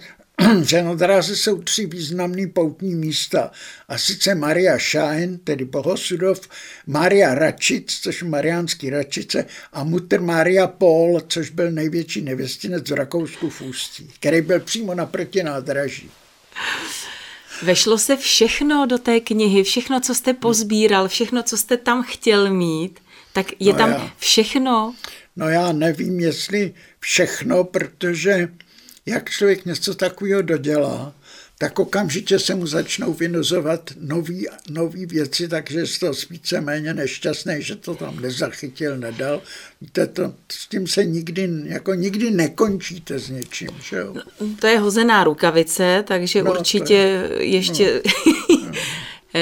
že 0.64 0.84
na 0.84 0.94
dráze 0.94 1.36
jsou 1.36 1.62
tři 1.62 1.86
významné 1.86 2.48
poutní 2.48 2.96
místa. 2.96 3.52
A 3.88 3.98
sice 3.98 4.36
Maria 4.36 4.80
Schein, 4.80 5.38
tedy 5.38 5.66
Bohosudov, 5.66 6.42
Maria 6.88 7.36
Račic, 7.36 8.00
což 8.02 8.24
Mariánský 8.24 8.90
Račice, 8.90 9.46
a 9.74 9.84
Mutter 9.84 10.22
Maria 10.22 10.68
Paul, 10.68 11.22
což 11.28 11.50
byl 11.50 11.72
největší 11.72 12.22
nevěstinec 12.22 12.90
v 12.90 12.94
Rakousku 12.94 13.50
v 13.50 13.62
Ústí, 13.62 14.10
který 14.20 14.42
byl 14.42 14.60
přímo 14.60 14.94
naproti 14.94 15.44
nádraží. 15.44 16.10
Vešlo 17.64 17.98
se 17.98 18.18
všechno 18.18 18.86
do 18.86 18.98
té 18.98 19.20
knihy, 19.20 19.64
všechno, 19.64 20.00
co 20.00 20.16
jste 20.16 20.34
pozbíral, 20.34 21.08
všechno, 21.08 21.44
co 21.44 21.58
jste 21.58 21.78
tam 21.78 22.04
chtěl 22.04 22.54
mít 22.54 23.00
Tak 23.34 23.46
je 23.60 23.72
No 23.74 23.78
tam 23.80 23.90
já- 23.90 24.12
všechno? 24.18 24.96
No 25.36 25.50
já 25.50 25.72
nevím, 25.72 26.20
jestli 26.20 26.74
všechno, 27.00 27.64
protože 27.64 28.50
jak 29.08 29.30
člověk 29.30 29.66
něco 29.66 29.96
takového 29.96 30.42
dodělá, 30.42 31.14
tak 31.58 31.80
okamžitě 31.80 32.40
se 32.40 32.56
mu 32.56 32.68
začnou 32.68 33.14
vynozovat 33.14 33.92
nový, 34.00 34.48
nový 34.70 35.06
věci, 35.06 35.48
takže 35.48 35.80
je 35.80 35.88
z 35.88 36.00
toho 36.00 36.14
více 36.30 36.62
méně 36.62 36.94
nešťastný, 36.94 37.56
že 37.60 37.76
to 37.76 37.96
tam 37.96 38.20
nezachytil, 38.20 38.98
nedal. 38.98 39.42
Víte, 39.82 40.08
to, 40.08 40.34
s 40.52 40.68
tím 40.68 40.88
se 40.88 41.06
nikdy, 41.06 41.50
jako 41.64 41.94
nikdy 41.94 42.32
nekončíte 42.32 43.20
s 43.20 43.30
něčím, 43.30 43.70
že 43.84 43.98
jo? 43.98 44.16
To 44.60 44.68
je 44.68 44.80
hozená 44.80 45.24
rukavice, 45.24 46.04
takže 46.08 46.44
No, 46.44 46.52
to 46.52 46.60
určitě 46.60 47.30
ještě... 47.40 48.02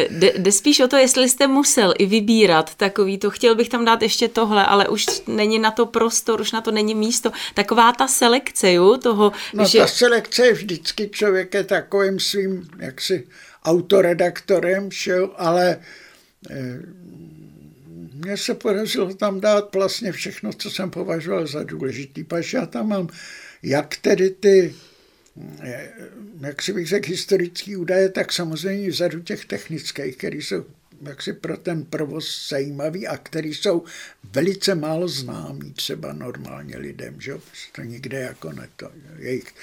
Jde, 0.10 0.34
jde 0.38 0.52
spíš 0.52 0.80
o 0.80 0.88
to, 0.88 0.98
jestli 0.98 1.30
jste 1.30 1.48
musel 1.48 1.94
i 2.00 2.06
vybírat 2.06 2.76
takový 2.76 3.18
to, 3.18 3.30
chtěl 3.30 3.56
bych 3.56 3.70
tam 3.70 3.86
dát 3.86 4.02
ještě 4.02 4.28
tohle, 4.28 4.66
ale 4.66 4.88
už 4.88 5.06
není 5.28 5.60
na 5.60 5.72
to 5.72 5.86
prostor, 5.86 6.42
už 6.42 6.52
na 6.52 6.62
to 6.62 6.72
není 6.72 6.96
místo. 6.96 7.32
Taková 7.54 7.94
ta 7.94 8.08
selekce, 8.08 8.74
jo, 8.74 8.98
toho, 8.98 9.32
No 9.54 9.66
že... 9.66 9.80
ta 9.80 9.88
selekce 9.88 10.46
je 10.46 10.54
vždycky 10.54 11.10
člověk 11.10 11.54
je 11.54 11.64
takovým 11.64 12.20
svým 12.20 12.68
jaksi 12.80 13.28
autoredaktorem, 13.64 14.90
že 14.92 15.16
ale 15.36 15.80
eh, 16.50 16.80
mně 18.14 18.38
se 18.38 18.54
podařilo 18.54 19.14
tam 19.14 19.40
dát 19.40 19.76
vlastně 19.76 20.12
všechno, 20.12 20.54
co 20.54 20.72
jsem 20.72 20.90
považoval 20.90 21.48
za 21.48 21.64
důležitý, 21.64 22.24
protože 22.24 22.58
já 22.58 22.66
tam 22.66 22.88
mám 22.88 23.10
jak 23.64 23.98
tedy 23.98 24.30
ty, 24.30 24.74
eh, 24.76 24.95
jak 26.42 26.62
si 26.62 26.74
bych 26.74 26.88
řekl, 26.88 27.10
historické 27.10 27.78
údaje, 27.78 28.10
tak 28.10 28.34
samozřejmě 28.34 28.90
vzadu 28.90 29.22
těch 29.22 29.46
technických, 29.46 30.18
které 30.18 30.38
jsou 30.38 30.66
jaksi 31.02 31.34
pro 31.34 31.58
ten 31.58 31.86
provoz 31.86 32.50
zajímavý 32.50 33.08
a 33.08 33.18
který 33.18 33.54
jsou 33.54 33.84
velice 34.34 34.76
málo 34.76 35.08
známí 35.08 35.74
třeba 35.74 36.14
normálně 36.14 36.78
lidem, 36.78 37.22
že 37.22 37.34
to 37.72 37.82
nikde 37.82 38.20
jako 38.20 38.52
ne 38.52 38.70
to, 38.76 38.92
jejich 39.18 39.54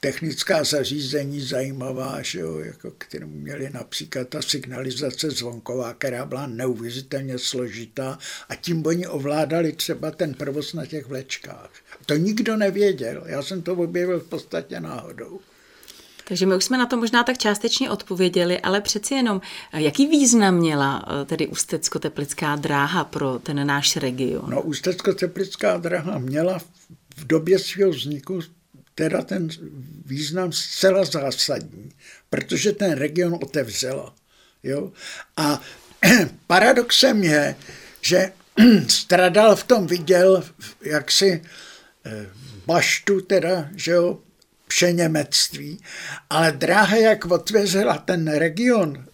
technická 0.00 0.64
zařízení 0.64 1.40
zajímavá, 1.40 2.22
že 2.22 2.40
jo, 2.40 2.58
jako 2.58 2.90
kterou 2.98 3.26
měli 3.26 3.70
například 3.70 4.28
ta 4.28 4.42
signalizace 4.42 5.30
zvonková, 5.30 5.94
která 5.94 6.26
byla 6.26 6.46
neuvěřitelně 6.46 7.38
složitá 7.38 8.18
a 8.48 8.54
tím 8.54 8.86
oni 8.86 9.06
ovládali 9.06 9.72
třeba 9.72 10.10
ten 10.10 10.34
provoz 10.34 10.72
na 10.72 10.86
těch 10.86 11.06
vlečkách. 11.06 11.70
To 12.06 12.16
nikdo 12.16 12.56
nevěděl, 12.56 13.22
já 13.26 13.42
jsem 13.42 13.62
to 13.62 13.72
objevil 13.74 14.20
v 14.20 14.28
podstatě 14.28 14.80
náhodou. 14.80 15.40
Takže 16.28 16.46
my 16.46 16.56
už 16.56 16.64
jsme 16.64 16.78
na 16.78 16.86
to 16.86 16.96
možná 16.96 17.24
tak 17.24 17.38
částečně 17.38 17.90
odpověděli, 17.90 18.60
ale 18.60 18.80
přeci 18.80 19.14
jenom, 19.14 19.40
jaký 19.72 20.06
význam 20.06 20.54
měla 20.54 21.06
eh, 21.06 21.24
tedy 21.24 21.48
Ústecko-Teplická 21.48 22.56
dráha 22.56 23.04
pro 23.04 23.38
ten 23.38 23.66
náš 23.66 23.96
region? 23.96 24.50
No, 24.50 24.62
Ústecko-Teplická 24.62 25.80
dráha 25.80 26.18
měla 26.18 26.58
v 27.16 27.26
době 27.26 27.58
svého 27.58 27.90
vzniku 27.90 28.40
teda 28.94 29.22
ten 29.22 29.48
význam 30.06 30.52
zcela 30.52 31.04
zásadní, 31.04 31.92
protože 32.30 32.72
ten 32.72 32.92
region 32.92 33.38
otevřela. 33.42 34.14
Jo? 34.62 34.92
A 35.36 35.60
paradoxem 36.46 37.24
je, 37.24 37.56
že 38.00 38.32
Stradal 38.88 39.56
v 39.56 39.64
tom 39.64 39.86
viděl 39.86 40.44
jaksi 40.82 41.42
eh, 41.44 41.48
baštu 42.66 43.20
teda, 43.20 43.68
že 43.76 43.92
jo, 43.92 44.18
přeněmectví, 44.74 45.80
ale 46.30 46.52
dráha, 46.52 46.96
jak 46.96 47.24
otevřela 47.24 47.98
ten 47.98 48.32
region 48.32 49.04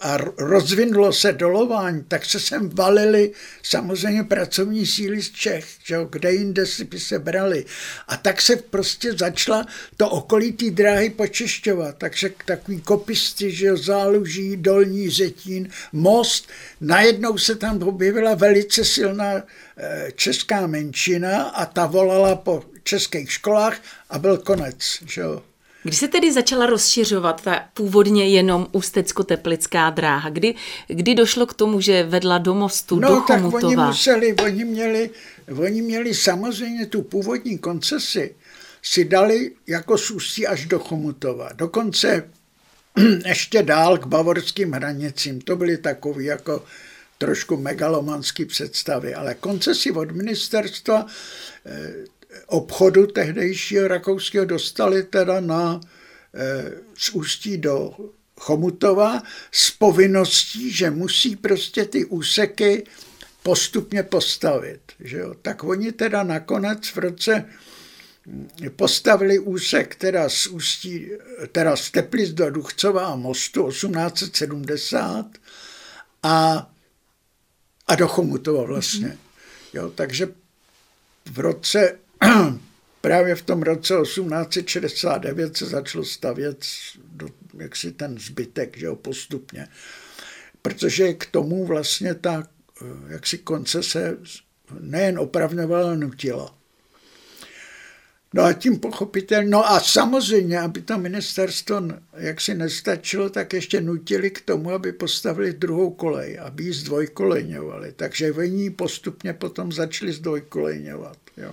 a 0.00 0.18
rozvinulo 0.38 1.12
se 1.12 1.32
dolování, 1.32 2.04
tak 2.08 2.24
se 2.24 2.40
sem 2.40 2.68
valili 2.68 3.32
samozřejmě 3.62 4.24
pracovní 4.24 4.86
síly 4.86 5.22
z 5.22 5.30
Čech, 5.30 5.66
že 5.84 5.94
jo, 5.94 6.08
kde 6.10 6.32
jinde 6.32 6.66
si 6.66 6.84
by 6.84 7.00
se 7.00 7.18
brali. 7.18 7.64
A 8.08 8.16
tak 8.16 8.42
se 8.42 8.56
prostě 8.56 9.12
začala 9.12 9.66
to 9.96 10.10
okolí 10.10 10.52
té 10.52 10.70
dráhy 10.70 11.10
počešťovat. 11.10 11.94
Takže 11.98 12.30
takový 12.44 12.80
kopisty, 12.80 13.50
že 13.52 13.66
jo, 13.66 13.76
záluží, 13.76 14.56
dolní 14.56 15.10
řetín, 15.10 15.68
most. 15.92 16.48
Najednou 16.80 17.38
se 17.38 17.54
tam 17.54 17.82
objevila 17.82 18.34
velice 18.34 18.84
silná 18.84 19.42
česká 20.14 20.66
menšina 20.66 21.42
a 21.42 21.66
ta 21.66 21.86
volala 21.86 22.36
po 22.36 22.64
českých 22.90 23.32
školách 23.32 23.76
a 24.10 24.18
byl 24.18 24.38
konec. 24.38 24.76
Že 25.06 25.20
jo. 25.20 25.42
Kdy 25.82 25.96
se 25.96 26.08
tedy 26.08 26.32
začala 26.32 26.66
rozšiřovat 26.66 27.42
ta 27.42 27.64
původně 27.74 28.28
jenom 28.28 28.66
Ústecko-Teplická 28.72 29.90
dráha? 29.90 30.30
Kdy, 30.30 30.54
kdy 30.88 31.14
došlo 31.14 31.46
k 31.46 31.54
tomu, 31.54 31.80
že 31.80 32.02
vedla 32.02 32.38
do 32.38 32.54
mostu, 32.54 33.00
no, 33.00 33.08
do 33.08 33.20
tak 33.28 33.40
Chomutova? 33.40 33.66
oni 33.66 33.76
museli, 33.76 34.34
oni 34.44 34.64
měli, 34.64 35.10
oni 35.56 35.82
měli 35.82 36.14
samozřejmě 36.14 36.86
tu 36.86 37.02
původní 37.02 37.58
koncesi, 37.58 38.34
si 38.82 39.04
dali 39.04 39.50
jako 39.66 39.98
z 39.98 40.10
Ústí 40.10 40.46
až 40.46 40.66
do 40.66 40.78
Chomutova. 40.78 41.48
Dokonce 41.52 42.30
ještě 43.26 43.62
dál 43.62 43.98
k 43.98 44.06
bavorským 44.06 44.72
hranicím. 44.72 45.40
To 45.40 45.56
byly 45.56 45.76
takové 45.76 46.22
jako 46.22 46.64
trošku 47.18 47.56
megalomanské 47.56 48.46
představy, 48.46 49.14
ale 49.14 49.34
koncesi 49.34 49.90
od 49.90 50.10
ministerstva 50.10 51.06
eh, 51.66 51.92
obchodu 52.46 53.06
tehdejšího 53.06 53.88
rakouského 53.88 54.44
dostali 54.44 55.02
teda 55.02 55.40
na 55.40 55.80
eh, 56.34 56.72
z 56.98 57.10
Ústí 57.10 57.58
do 57.58 57.94
Chomutova 58.40 59.22
s 59.52 59.70
povinností, 59.70 60.72
že 60.72 60.90
musí 60.90 61.36
prostě 61.36 61.84
ty 61.84 62.04
úseky 62.04 62.84
postupně 63.42 64.02
postavit. 64.02 64.80
Že 65.00 65.18
jo? 65.18 65.34
Tak 65.42 65.64
oni 65.64 65.92
teda 65.92 66.22
nakonec 66.22 66.86
v 66.88 66.98
roce 66.98 67.44
postavili 68.76 69.38
úsek 69.38 69.94
teda 69.94 70.28
z 70.28 70.46
Ústí, 70.46 71.10
teda 71.52 71.76
z 71.76 71.90
Teplic 71.90 72.30
do 72.30 72.50
Duchcova 72.50 73.06
a 73.06 73.16
mostu 73.16 73.68
1870 73.68 75.26
a, 76.22 76.70
a 77.86 77.94
do 77.94 78.08
Chomutova 78.08 78.64
vlastně. 78.64 79.18
Jo, 79.72 79.90
takže 79.94 80.28
v 81.30 81.38
roce, 81.38 81.98
právě 83.00 83.34
v 83.34 83.42
tom 83.42 83.62
roce 83.62 83.94
1869 84.02 85.56
se 85.56 85.66
začalo 85.66 86.04
stavět 86.04 86.64
do, 87.04 87.28
jaksi 87.58 87.92
ten 87.92 88.18
zbytek, 88.18 88.76
že 88.76 88.86
jo, 88.86 88.96
postupně. 88.96 89.68
Protože 90.62 91.12
k 91.12 91.26
tomu 91.26 91.66
vlastně 91.66 92.14
ta 92.14 92.46
jaksi 93.08 93.38
koncese 93.38 94.16
nejen 94.80 95.18
opravňovala, 95.18 95.86
ale 95.86 95.96
nutila. 95.96 96.54
No 98.34 98.42
a 98.42 98.52
tím 98.52 98.78
pochopitelně, 98.78 99.50
no 99.50 99.70
a 99.70 99.80
samozřejmě, 99.80 100.60
aby 100.60 100.82
to 100.82 100.98
ministerstvo 100.98 101.82
jaksi 102.16 102.54
nestačilo, 102.54 103.30
tak 103.30 103.52
ještě 103.52 103.80
nutili 103.80 104.30
k 104.30 104.40
tomu, 104.40 104.70
aby 104.70 104.92
postavili 104.92 105.52
druhou 105.52 105.90
kolej, 105.90 106.38
aby 106.42 106.64
ji 106.64 106.72
zdvojkolejňovali. 106.72 107.92
Takže 107.92 108.32
oni 108.32 108.70
postupně 108.70 109.32
potom 109.32 109.72
začali 109.72 110.12
zdvojkolejňovat. 110.12 111.18
Jo. 111.36 111.52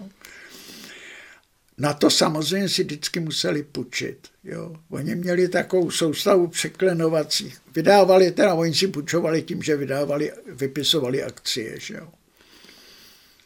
Na 1.78 1.94
to 1.94 2.10
samozřejmě 2.10 2.70
si 2.70 2.84
vždycky 2.84 3.20
museli 3.20 3.64
půjčit. 3.64 4.28
Jo. 4.44 4.76
Oni 4.90 5.16
měli 5.16 5.48
takovou 5.48 5.92
soustavu 5.92 6.48
překlenovacích. 6.48 7.58
Vydávali, 7.76 8.32
teda 8.32 8.54
oni 8.54 8.74
si 8.74 8.88
půjčovali 8.88 9.42
tím, 9.42 9.64
že 9.64 9.78
vydávali, 9.78 10.32
vypisovali 10.46 11.24
akcie. 11.24 11.80
Že 11.80 11.94
jo. 11.94 12.08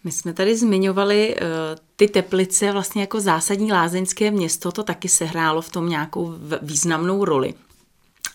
My 0.04 0.12
jsme 0.12 0.34
tady 0.34 0.58
zmiňovali 0.58 1.36
uh, 1.36 1.48
ty 1.96 2.08
Teplice 2.08 2.72
vlastně 2.72 3.02
jako 3.02 3.20
zásadní 3.20 3.72
lázeňské 3.72 4.32
město, 4.32 4.72
to 4.72 4.84
taky 4.84 5.10
sehrálo 5.10 5.62
v 5.62 5.70
tom 5.70 5.89
nějakou 5.89 6.34
významnou 6.62 7.26
roli. 7.26 7.54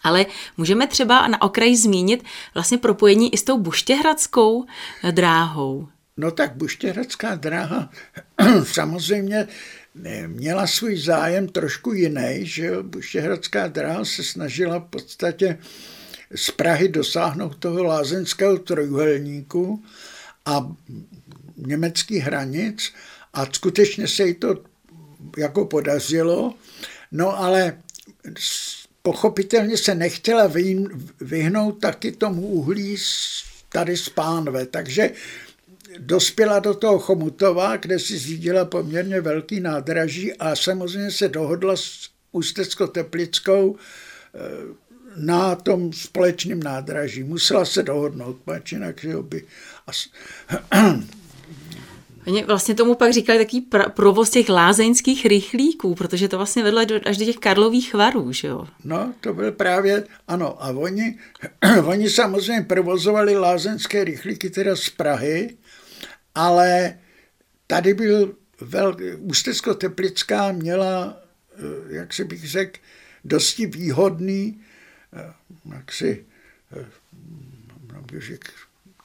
Ale 0.02 0.26
můžeme 0.56 0.86
třeba 0.86 1.28
na 1.28 1.42
okraji 1.42 1.76
zmínit 1.76 2.24
vlastně 2.54 2.78
propojení 2.78 3.34
i 3.34 3.38
s 3.38 3.42
tou 3.42 3.58
buštěhradskou 3.58 4.64
dráhou. 5.10 5.88
No 6.16 6.30
tak 6.30 6.56
buštěhradská 6.56 7.34
dráha 7.34 7.90
samozřejmě 8.64 9.48
měla 10.26 10.66
svůj 10.66 10.96
zájem 10.96 11.48
trošku 11.48 11.92
jiný, 11.92 12.40
že 12.42 12.82
buštěhradská 12.82 13.68
dráha 13.68 14.04
se 14.04 14.24
snažila 14.24 14.78
v 14.78 14.84
podstatě 14.84 15.58
z 16.34 16.50
Prahy 16.50 16.88
dosáhnout 16.88 17.56
toho 17.58 17.84
lázeňského 17.84 18.58
trojuhelníku 18.58 19.84
a 20.46 20.72
německých 21.56 22.22
hranic 22.22 22.92
a 23.32 23.46
skutečně 23.52 24.08
se 24.08 24.26
jí 24.26 24.34
to 24.34 24.62
jako 25.38 25.64
podařilo, 25.64 26.54
no 27.12 27.38
ale 27.38 27.78
pochopitelně 29.02 29.76
se 29.76 29.94
nechtěla 29.94 30.52
vyhnout 31.20 31.72
taky 31.72 32.12
tomu 32.12 32.46
uhlí 32.46 32.96
tady 33.68 33.96
z 33.96 34.08
Pánve, 34.08 34.66
takže 34.66 35.10
dospěla 35.98 36.58
do 36.58 36.74
toho 36.74 36.98
Chomutova, 36.98 37.76
kde 37.76 37.98
si 37.98 38.18
zřídila 38.18 38.64
poměrně 38.64 39.20
velký 39.20 39.60
nádraží 39.60 40.34
a 40.34 40.56
samozřejmě 40.56 41.10
se 41.10 41.28
dohodla 41.28 41.76
s 41.76 42.08
Ústecko-Teplickou 42.32 43.76
na 45.16 45.54
tom 45.54 45.92
společném 45.92 46.62
nádraží. 46.62 47.22
Musela 47.22 47.64
se 47.64 47.82
dohodnout, 47.82 48.36
pač 48.44 48.72
jinak, 48.72 49.06
by... 49.20 49.44
As... 49.86 50.06
Oni 52.26 52.44
vlastně 52.44 52.74
tomu 52.74 52.94
pak 52.94 53.12
říkali 53.12 53.38
taký 53.38 53.60
pra- 53.60 53.90
provoz 53.90 54.30
těch 54.30 54.48
lázeňských 54.48 55.26
rychlíků, 55.26 55.94
protože 55.94 56.28
to 56.28 56.36
vlastně 56.36 56.62
vedlo 56.62 56.80
až 57.06 57.16
do 57.16 57.24
těch 57.24 57.36
Karlových 57.36 57.94
varů, 57.94 58.32
že 58.32 58.48
jo? 58.48 58.66
No, 58.84 59.14
to 59.20 59.34
byl 59.34 59.52
právě, 59.52 60.04
ano, 60.28 60.64
a 60.64 60.70
oni, 60.70 61.18
oni 61.84 62.10
samozřejmě 62.10 62.62
provozovali 62.62 63.36
lázeňské 63.36 64.04
rychlíky 64.04 64.50
teda 64.50 64.76
z 64.76 64.90
Prahy, 64.90 65.56
ale 66.36 66.98
tady 67.66 67.94
byl 67.94 68.34
vel, 68.60 68.96
Ústecko-Teplická 69.16 70.52
měla, 70.52 71.20
eh, 71.52 71.60
jak 71.88 72.12
se 72.12 72.24
bych 72.24 72.48
řekl, 72.48 72.80
dosti 73.24 73.66
výhodný, 73.66 74.60
eh, 75.12 75.32
jak 75.74 75.92
si, 75.92 76.24
eh, 76.76 76.86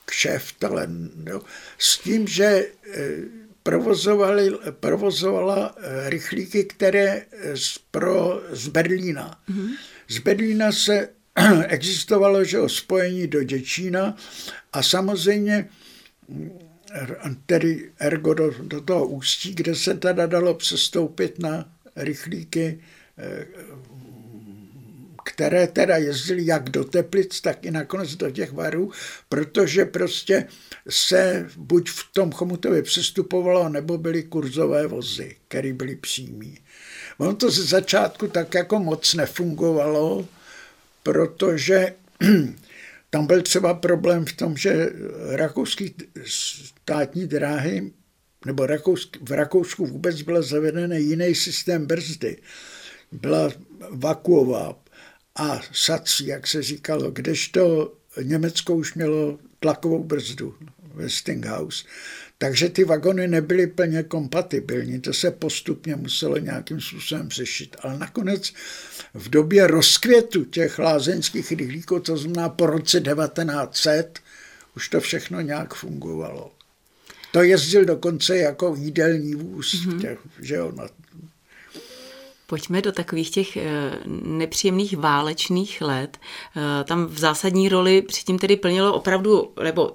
kšeft, 0.06 0.64
ale 0.64 0.88
no, 1.16 1.42
s 1.78 1.98
tím, 1.98 2.28
že 2.28 2.66
provozovali, 3.64 4.52
provozovala 4.80 5.76
rychlíky, 6.06 6.64
které 6.64 7.26
z, 7.56 7.78
pro, 7.78 8.44
z 8.50 8.68
Berlína. 8.68 9.40
Mm-hmm. 9.50 9.70
Z 10.08 10.18
Berlína 10.18 10.72
se 10.72 11.10
existovalo 11.68 12.44
že 12.44 12.60
o 12.60 12.70
spojení 12.70 13.28
do 13.28 13.44
Děčína 13.44 14.18
a 14.74 14.84
samozřejmě 14.84 15.70
tedy 17.46 17.92
ergo 18.00 18.34
do, 18.34 18.52
do 18.62 18.82
toho 18.82 19.08
ústí, 19.08 19.56
kde 19.56 19.76
se 19.76 19.94
teda 19.94 20.26
dalo 20.26 20.54
přestoupit 20.54 21.40
na 21.40 21.74
rychlíky, 21.96 22.80
eh, 23.18 23.46
které 25.24 25.68
teda 25.68 25.98
jezdily 25.98 26.46
jak 26.46 26.70
do 26.70 26.84
Teplic, 26.84 27.42
tak 27.42 27.66
i 27.66 27.72
nakonec 27.72 28.16
do 28.16 28.32
těch 28.32 28.52
varů, 28.52 28.92
protože 29.30 29.86
prostě 29.86 30.48
se 30.90 31.50
buď 31.58 31.90
v 31.90 32.10
tom 32.14 32.32
Chomutově 32.32 32.82
přestupovalo, 32.82 33.70
nebo 33.70 33.98
byly 33.98 34.24
kurzové 34.24 34.88
vozy, 34.88 35.36
které 35.48 35.74
byly 35.74 35.96
přímý. 35.96 36.58
Ono 37.18 37.36
to 37.36 37.52
ze 37.52 37.64
začátku 37.64 38.28
tak 38.28 38.54
jako 38.54 38.80
moc 38.80 39.14
nefungovalo, 39.14 40.28
protože 41.04 41.94
Tam 43.14 43.28
byl 43.28 43.42
třeba 43.42 43.74
problém 43.74 44.26
v 44.26 44.34
tom, 44.34 44.58
že 44.58 44.90
rakouský 45.30 45.96
státní 46.26 47.28
dráhy 47.28 47.92
nebo 48.46 48.66
Rakousk, 48.66 49.18
v 49.22 49.32
Rakousku 49.32 49.86
vůbec 49.86 50.22
byl 50.22 50.44
zaveden 50.44 50.94
jiný 50.94 51.36
systém 51.36 51.86
brzdy. 51.86 52.38
Byla 53.12 53.52
vakuová 53.90 54.80
a 55.36 55.62
sací, 55.72 56.28
jak 56.28 56.48
se 56.48 56.64
říkalo, 56.64 57.12
kdežto 57.12 57.94
Německo 58.24 58.76
už 58.76 58.94
mělo 58.94 59.40
tlakovou 59.60 60.04
brzdu, 60.04 60.56
Westinghouse. 60.94 61.86
Takže 62.42 62.70
ty 62.70 62.84
vagony 62.84 63.28
nebyly 63.28 63.68
plně 63.68 64.04
kompatibilní, 64.04 65.02
to 65.02 65.14
se 65.14 65.32
postupně 65.32 65.96
muselo 65.96 66.38
nějakým 66.38 66.82
způsobem 66.82 67.30
řešit. 67.30 67.76
Ale 67.80 67.98
nakonec 67.98 68.54
v 69.14 69.30
době 69.30 69.68
rozkvětu 69.68 70.44
těch 70.46 70.80
lázeňských 70.80 71.52
rychlíků, 71.52 72.00
to 72.00 72.18
znamená 72.18 72.50
po 72.50 72.66
roce 72.66 73.02
1900, 73.02 74.20
už 74.76 74.90
to 74.90 75.00
všechno 75.00 75.42
nějak 75.42 75.74
fungovalo. 75.74 76.52
To 77.32 77.44
jezdil 77.44 77.86
dokonce 77.86 78.38
jako 78.38 78.76
jídelní 78.78 79.36
vůz, 79.36 79.74
mm-hmm. 79.74 80.02
těch, 80.02 80.20
že 80.40 80.56
jo, 80.56 80.72
na, 80.76 80.88
Pojďme 82.48 82.82
do 82.82 82.92
takových 82.92 83.32
těch 83.32 83.58
eh, 83.58 83.64
nepříjemných 84.24 84.98
válečných 84.98 85.82
let. 85.82 86.18
Eh, 86.58 86.84
tam 86.84 87.06
v 87.06 87.20
zásadní 87.20 87.70
roli 87.70 88.02
předtím 88.02 88.40
tedy 88.40 88.56
plnilo 88.56 88.94
opravdu, 88.94 89.54
nebo 89.64 89.92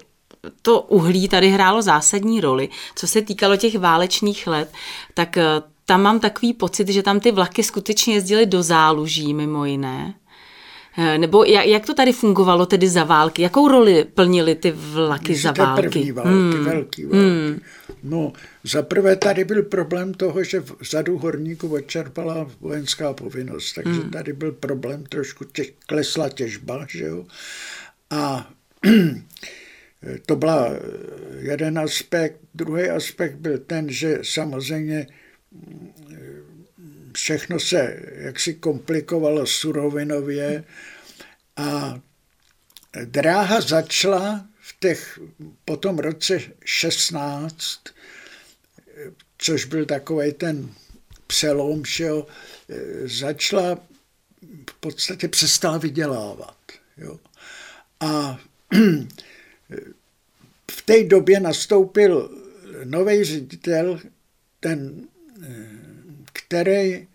to 0.61 0.81
uhlí 0.81 1.27
tady 1.27 1.49
hrálo 1.49 1.81
zásadní 1.81 2.41
roli. 2.41 2.69
Co 2.95 3.07
se 3.07 3.21
týkalo 3.21 3.57
těch 3.57 3.79
válečných 3.79 4.47
let, 4.47 4.71
tak 5.13 5.37
eh, 5.37 5.43
tam 5.85 6.01
mám 6.01 6.19
takový 6.19 6.53
pocit, 6.53 6.89
že 6.89 7.03
tam 7.03 7.19
ty 7.19 7.31
vlaky 7.31 7.63
skutečně 7.63 8.13
jezdily 8.13 8.45
do 8.45 8.63
záluží 8.63 9.33
mimo 9.33 9.65
jiné. 9.65 10.13
Eh, 10.97 11.17
nebo 11.17 11.43
jak, 11.43 11.65
jak 11.65 11.85
to 11.85 11.93
tady 11.93 12.13
fungovalo 12.13 12.65
tedy 12.65 12.89
za 12.89 13.03
války? 13.03 13.41
Jakou 13.41 13.67
roli 13.67 14.05
plnily 14.13 14.55
ty 14.55 14.71
vlaky 14.71 15.31
Myslíte 15.31 15.53
za 15.59 15.65
války? 15.65 15.81
První 15.81 16.11
války, 16.11 16.29
hmm. 16.29 16.63
velký 16.63 17.05
války. 17.05 17.17
Hmm. 17.17 17.59
No, 18.03 18.33
za 18.63 18.81
prvé 18.81 19.15
tady 19.15 19.43
byl 19.43 19.63
problém 19.63 20.13
toho, 20.13 20.43
že 20.43 20.63
vzadu 20.79 21.17
horníků 21.17 21.73
odčerpala 21.73 22.47
vojenská 22.61 23.13
povinnost, 23.13 23.73
takže 23.73 24.01
hmm. 24.01 24.11
tady 24.11 24.33
byl 24.33 24.51
problém 24.51 25.03
trošku, 25.03 25.43
těch, 25.43 25.71
klesla 25.85 26.29
těžba, 26.29 26.85
že 26.89 27.05
jo. 27.05 27.25
A 28.09 28.49
To 30.25 30.35
byla 30.35 30.69
jeden 31.39 31.79
aspekt. 31.79 32.39
Druhý 32.53 32.89
aspekt 32.89 33.35
byl 33.35 33.57
ten, 33.57 33.91
že 33.91 34.19
samozřejmě 34.21 35.07
všechno 37.13 37.59
se 37.59 37.99
jaksi 38.15 38.53
komplikovalo 38.53 39.45
surovinově 39.45 40.63
a 41.55 41.99
dráha 43.05 43.61
začala 43.61 44.47
v 44.59 44.79
těch, 44.79 45.19
po 45.65 45.77
tom 45.77 45.99
roce 45.99 46.39
16, 46.65 47.79
což 49.37 49.65
byl 49.65 49.85
takový 49.85 50.33
ten 50.33 50.69
přelom, 51.27 51.85
že 51.85 52.03
jo, 52.03 52.27
začala 53.05 53.75
v 54.69 54.73
podstatě 54.79 55.27
přestala 55.27 55.77
vydělávat. 55.77 56.57
Jo. 56.97 57.19
A 57.99 58.39
v 60.71 60.81
té 60.81 61.03
době 61.03 61.39
nastoupil 61.39 62.31
nový 62.83 63.23
ředitel, 63.23 63.99
ten, 64.59 65.07
který 66.33 67.07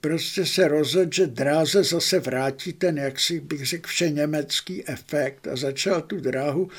prostě 0.00 0.46
se 0.46 0.68
rozhodl, 0.68 1.10
že 1.12 1.26
dráze 1.26 1.84
zase 1.84 2.20
vrátí 2.20 2.72
ten, 2.72 2.98
jak 2.98 3.20
si 3.20 3.40
bych 3.40 3.66
řekl, 3.66 3.88
všeněmecký 3.88 4.88
efekt 4.88 5.46
a 5.46 5.56
začal 5.56 6.02
tu 6.02 6.20
dráhu 6.20 6.70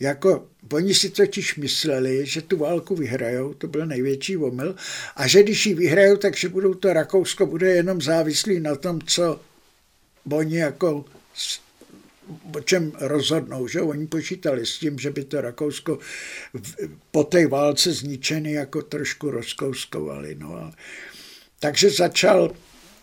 jako, 0.00 0.48
oni 0.72 0.94
si 0.94 1.10
totiž 1.10 1.56
mysleli, 1.56 2.26
že 2.26 2.42
tu 2.42 2.56
válku 2.56 2.96
vyhrajou, 2.96 3.54
to 3.54 3.66
byl 3.66 3.86
největší 3.86 4.36
omyl, 4.36 4.76
a 5.16 5.26
že 5.26 5.42
když 5.42 5.66
ji 5.66 5.74
vyhrajou, 5.74 6.16
takže 6.16 6.48
budou 6.48 6.74
to 6.74 6.92
Rakousko 6.92 7.46
bude 7.46 7.68
jenom 7.68 8.02
závislý 8.02 8.60
na 8.60 8.76
tom, 8.76 9.00
co 9.06 9.40
oni 10.30 10.56
jako 10.56 11.04
o 12.54 12.60
čem 12.60 12.92
rozhodnou, 13.00 13.68
že 13.68 13.80
oni 13.80 14.06
počítali 14.06 14.66
s 14.66 14.78
tím, 14.78 14.98
že 14.98 15.10
by 15.10 15.24
to 15.24 15.40
Rakousko 15.40 15.98
po 17.10 17.24
té 17.24 17.46
válce 17.46 17.92
zničený 17.92 18.52
jako 18.52 18.82
trošku 18.82 19.30
rozkouskovali. 19.30 20.34
No 20.34 20.54
a, 20.54 20.72
takže 21.60 21.90
začal, 21.90 22.52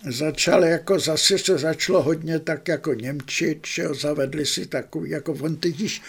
začal 0.09 0.65
jako 0.65 0.99
zase 0.99 1.37
se 1.37 1.57
začalo 1.57 2.03
hodně 2.03 2.39
tak 2.39 2.67
jako 2.67 2.93
Němčit, 2.93 3.67
že 3.67 3.81
jo, 3.81 3.93
zavedli 3.93 4.45
si 4.45 4.65
takový, 4.65 5.09
jako 5.09 5.33
on 5.33 5.55
totiž 5.55 6.01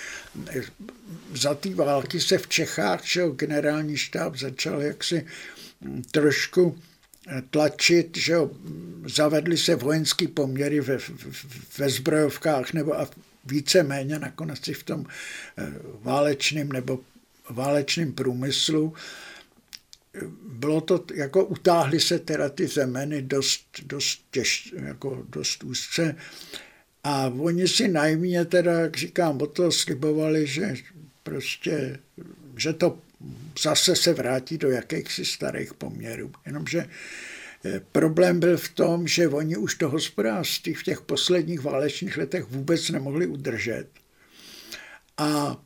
za 1.35 1.55
té 1.55 1.75
války 1.75 2.21
se 2.21 2.39
v 2.39 2.49
Čechách, 2.49 3.05
že 3.05 3.21
jo, 3.21 3.31
generální 3.31 3.97
štáb 3.97 4.37
začal 4.37 4.83
jaksi 4.83 5.27
trošku 6.11 6.79
tlačit, 7.51 8.17
že 8.17 8.33
jo, 8.33 8.51
zavedly 9.07 9.59
se 9.59 9.75
vojenské 9.75 10.29
poměry 10.29 10.81
ve, 10.81 10.99
ve 11.79 11.91
zbrojovkách 11.91 12.73
nebo 12.73 13.01
a 13.01 13.09
víceméně 13.45 14.19
nakonec 14.19 14.69
i 14.69 14.75
v 14.75 14.83
tom 14.83 15.07
eh, 15.59 15.73
válečném 16.01 16.73
nebo 16.73 17.01
válečném 17.51 18.13
průmyslu. 18.13 18.95
Bylo 20.43 20.81
to, 20.81 21.05
jako 21.15 21.45
utáhly 21.45 22.01
se 22.01 22.19
teda 22.19 22.49
ty 22.49 22.67
zemeny 22.67 23.23
dost, 23.23 23.65
dost, 23.87 24.21
těž, 24.31 24.75
jako 24.77 25.27
dost 25.29 25.65
úzce 25.65 26.17
a 27.05 27.27
oni 27.27 27.69
si 27.69 27.89
najmě 27.89 28.45
teda, 28.45 28.73
jak 28.73 28.97
říkám, 28.97 29.43
o 29.43 29.47
to 29.47 29.73
slibovali, 29.73 30.47
že 30.47 30.75
prostě, 31.23 31.99
že 32.57 32.73
to 32.73 32.99
zase 33.63 33.97
se 33.97 34.13
vrátí 34.13 34.59
do 34.59 34.71
jakýchsi 34.71 35.25
starých 35.25 35.75
poměrů. 35.75 36.33
Jenomže 36.47 36.89
eh, 37.65 37.81
problém 37.93 38.41
byl 38.41 38.57
v 38.57 38.69
tom, 38.69 39.09
že 39.09 39.29
oni 39.29 39.57
už 39.57 39.75
to 39.75 39.89
hospodářství 39.89 40.75
v 40.75 40.83
těch 40.83 41.01
posledních 41.01 41.61
válečných 41.61 42.17
letech 42.17 42.45
vůbec 42.45 42.91
nemohli 42.91 43.27
udržet. 43.27 43.87
A 45.19 45.61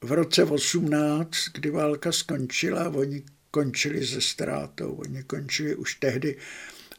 v 0.00 0.12
roce 0.12 0.44
18, 0.44 1.32
kdy 1.54 1.70
válka 1.70 2.12
skončila, 2.12 2.88
oni 2.88 3.22
končili 3.50 4.06
se 4.06 4.20
ztrátou. 4.20 4.92
Oni 4.92 5.22
končili 5.22 5.74
už 5.74 5.94
tehdy 5.94 6.36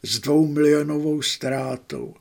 s 0.02 0.20
dvou 0.20 0.46
milionovou 0.46 1.22
ztrátou, 1.22 2.14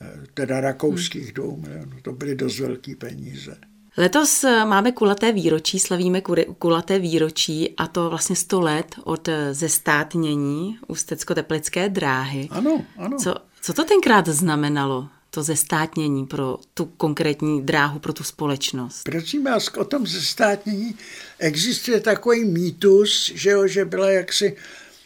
eh, 0.00 0.26
teda 0.34 0.60
rakouských 0.60 1.32
dvou 1.32 1.56
milionů. 1.56 2.00
To 2.02 2.12
byly 2.12 2.34
dost 2.34 2.58
velké 2.58 2.96
peníze. 2.96 3.56
Letos 3.96 4.44
eh, 4.44 4.64
máme 4.64 4.92
kulaté 4.92 5.32
výročí, 5.32 5.78
slavíme 5.78 6.20
kulaté 6.58 6.98
výročí 6.98 7.74
a 7.76 7.86
to 7.86 8.10
vlastně 8.10 8.36
100 8.36 8.60
let 8.60 8.94
od 9.04 9.28
eh, 9.28 9.54
zestátnění 9.54 10.78
Ústecko-Teplické 10.86 11.88
dráhy. 11.88 12.48
Ano, 12.50 12.84
ano. 12.96 13.16
Co, 13.18 13.34
co 13.62 13.72
to 13.72 13.84
tenkrát 13.84 14.28
znamenalo? 14.28 15.08
to 15.30 15.42
zestátnění 15.42 16.26
pro 16.26 16.58
tu 16.74 16.84
konkrétní 16.84 17.62
dráhu, 17.62 17.98
pro 17.98 18.12
tu 18.12 18.24
společnost? 18.24 19.02
Prosím 19.02 19.44
vás, 19.44 19.68
o 19.68 19.84
tom 19.84 20.06
zestátnění 20.06 20.94
existuje 21.38 22.00
takový 22.00 22.44
mýtus, 22.44 23.32
že, 23.34 23.50
jo, 23.50 23.66
že 23.66 23.84
byla 23.84 24.10
jaksi 24.10 24.56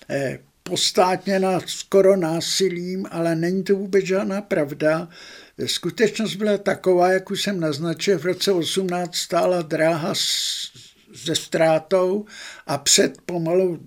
eh, 0.08 0.38
postátněna 0.62 1.60
skoro 1.66 2.16
násilím, 2.16 3.06
ale 3.10 3.36
není 3.36 3.64
to 3.64 3.76
vůbec 3.76 4.04
žádná 4.04 4.40
pravda. 4.42 5.08
Skutečnost 5.66 6.34
byla 6.34 6.58
taková, 6.58 7.12
jak 7.12 7.30
už 7.30 7.42
jsem 7.42 7.60
naznačil, 7.60 8.18
v 8.18 8.24
roce 8.24 8.52
18 8.52 9.14
stála 9.14 9.62
dráha 9.62 10.14
se 11.14 11.34
ztrátou 11.34 12.24
a 12.66 12.78
před 12.78 13.20
pomalu 13.26 13.80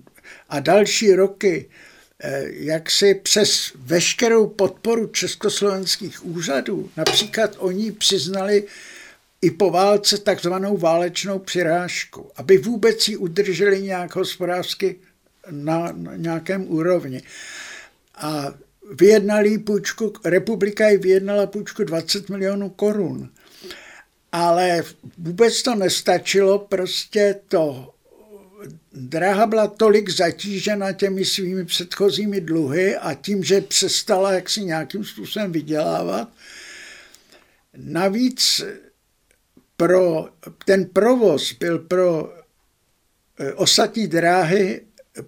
a 0.48 0.60
další 0.60 1.12
roky 1.12 1.70
eh, 2.20 2.42
jak 2.48 2.90
si 2.90 3.14
přes 3.14 3.72
veškerou 3.74 4.46
podporu 4.46 5.06
československých 5.06 6.26
úřadů, 6.26 6.90
například 6.96 7.56
oni 7.58 7.92
přiznali 7.92 8.64
i 9.42 9.50
po 9.50 9.70
válce 9.70 10.18
takzvanou 10.18 10.76
válečnou 10.76 11.38
přirážku, 11.38 12.30
aby 12.36 12.58
vůbec 12.58 13.08
ji 13.08 13.16
udrželi 13.16 13.82
nějak 13.82 14.16
hospodářsky 14.16 14.96
na, 15.50 15.92
nějakém 16.16 16.70
úrovni. 16.70 17.22
A 18.14 18.54
vyjednali 19.00 19.58
půjčku, 19.58 20.12
republika 20.24 20.88
ji 20.88 20.98
vyjednala 20.98 21.46
půjčku 21.46 21.84
20 21.84 22.28
milionů 22.28 22.68
korun. 22.68 23.30
Ale 24.32 24.82
vůbec 25.18 25.62
to 25.62 25.74
nestačilo, 25.74 26.58
prostě 26.58 27.40
to 27.48 27.92
Dráha 28.92 29.46
byla 29.46 29.66
tolik 29.66 30.08
zatížena 30.08 30.92
těmi 30.92 31.24
svými 31.24 31.64
předchozími 31.64 32.40
dluhy 32.40 32.96
a 32.96 33.14
tím, 33.14 33.44
že 33.44 33.60
přestala 33.60 34.32
jaksi 34.32 34.64
nějakým 34.64 35.04
způsobem 35.04 35.52
vydělávat. 35.52 36.28
Navíc 37.76 38.64
pro 39.76 40.28
ten 40.64 40.84
provoz 40.84 41.52
byl 41.52 41.78
pro 41.78 42.32
eh, 43.38 43.52
ostatní 43.52 44.06
dráhy, 44.06 44.80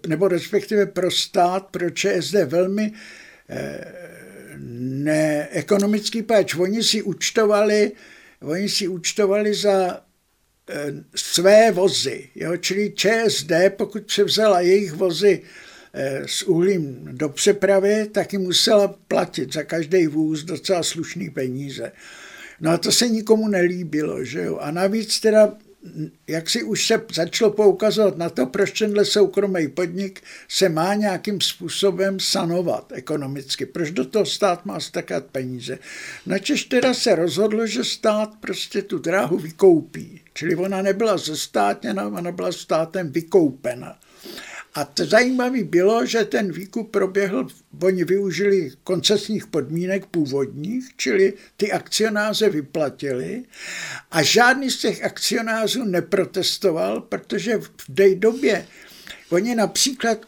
nebo 0.06 0.28
respektive 0.28 0.86
pro 0.86 1.10
stát, 1.10 1.66
pro 1.66 1.90
ČSD 1.90 2.34
velmi 2.44 2.92
eh, 3.48 3.84
neekonomický 5.04 6.22
páč. 6.22 6.54
Oni 6.54 6.82
si 6.82 7.02
účtovali, 7.02 7.92
oni 8.42 8.68
si 8.68 8.88
účtovali 8.88 9.54
za 9.54 10.08
Eh, 10.70 10.92
své 11.14 11.70
vozy. 11.70 12.28
Jo? 12.34 12.56
Čili 12.56 12.92
ČSD, 12.96 13.52
pokud 13.76 14.06
převzala 14.06 14.60
jejich 14.60 14.92
vozy 14.92 15.42
eh, 15.94 16.22
s 16.26 16.42
uhlím 16.42 17.08
do 17.12 17.28
přepravy, 17.28 18.08
tak 18.12 18.32
ji 18.32 18.38
musela 18.38 18.88
platit 18.88 19.52
za 19.52 19.62
každý 19.62 20.06
vůz 20.06 20.44
docela 20.44 20.82
slušný 20.82 21.30
peníze. 21.30 21.92
No 22.60 22.70
a 22.70 22.78
to 22.78 22.92
se 22.92 23.08
nikomu 23.08 23.48
nelíbilo, 23.48 24.24
že 24.24 24.42
jo. 24.42 24.56
A 24.58 24.70
navíc 24.70 25.20
teda 25.20 25.56
jak 26.26 26.50
si 26.50 26.62
už 26.62 26.86
se 26.86 27.04
začalo 27.12 27.50
poukazovat 27.50 28.18
na 28.18 28.30
to, 28.30 28.46
proč 28.46 28.78
tenhle 28.78 29.04
soukromý 29.04 29.68
podnik 29.68 30.22
se 30.48 30.68
má 30.68 30.94
nějakým 30.94 31.40
způsobem 31.40 32.20
sanovat 32.20 32.92
ekonomicky. 32.94 33.66
Proč 33.66 33.90
do 33.90 34.04
toho 34.04 34.26
stát 34.26 34.66
má 34.66 34.80
stakat 34.80 35.24
peníze. 35.24 35.78
Načež 36.26 36.64
teda 36.64 36.94
se 36.94 37.14
rozhodlo, 37.14 37.66
že 37.66 37.84
stát 37.84 38.30
prostě 38.40 38.82
tu 38.82 38.98
dráhu 38.98 39.38
vykoupí. 39.38 40.20
Čili 40.34 40.56
ona 40.56 40.82
nebyla 40.82 41.16
zestátněna, 41.16 42.06
ona 42.06 42.32
byla 42.32 42.52
státem 42.52 43.12
vykoupena. 43.12 43.98
A 44.74 44.84
to 44.84 45.04
zajímavé 45.04 45.64
bylo, 45.64 46.06
že 46.06 46.24
ten 46.24 46.52
výkup 46.52 46.90
proběhl, 46.90 47.46
oni 47.82 48.04
využili 48.04 48.72
koncesních 48.84 49.46
podmínek 49.46 50.06
původních, 50.06 50.96
čili 50.96 51.32
ty 51.56 51.72
akcionáře 51.72 52.48
vyplatili 52.50 53.44
a 54.10 54.22
žádný 54.22 54.70
z 54.70 54.78
těch 54.78 55.04
akcionářů 55.04 55.84
neprotestoval, 55.84 57.00
protože 57.00 57.58
v 57.58 57.94
té 57.94 58.14
době 58.14 58.66
oni 59.30 59.54
například 59.54 60.18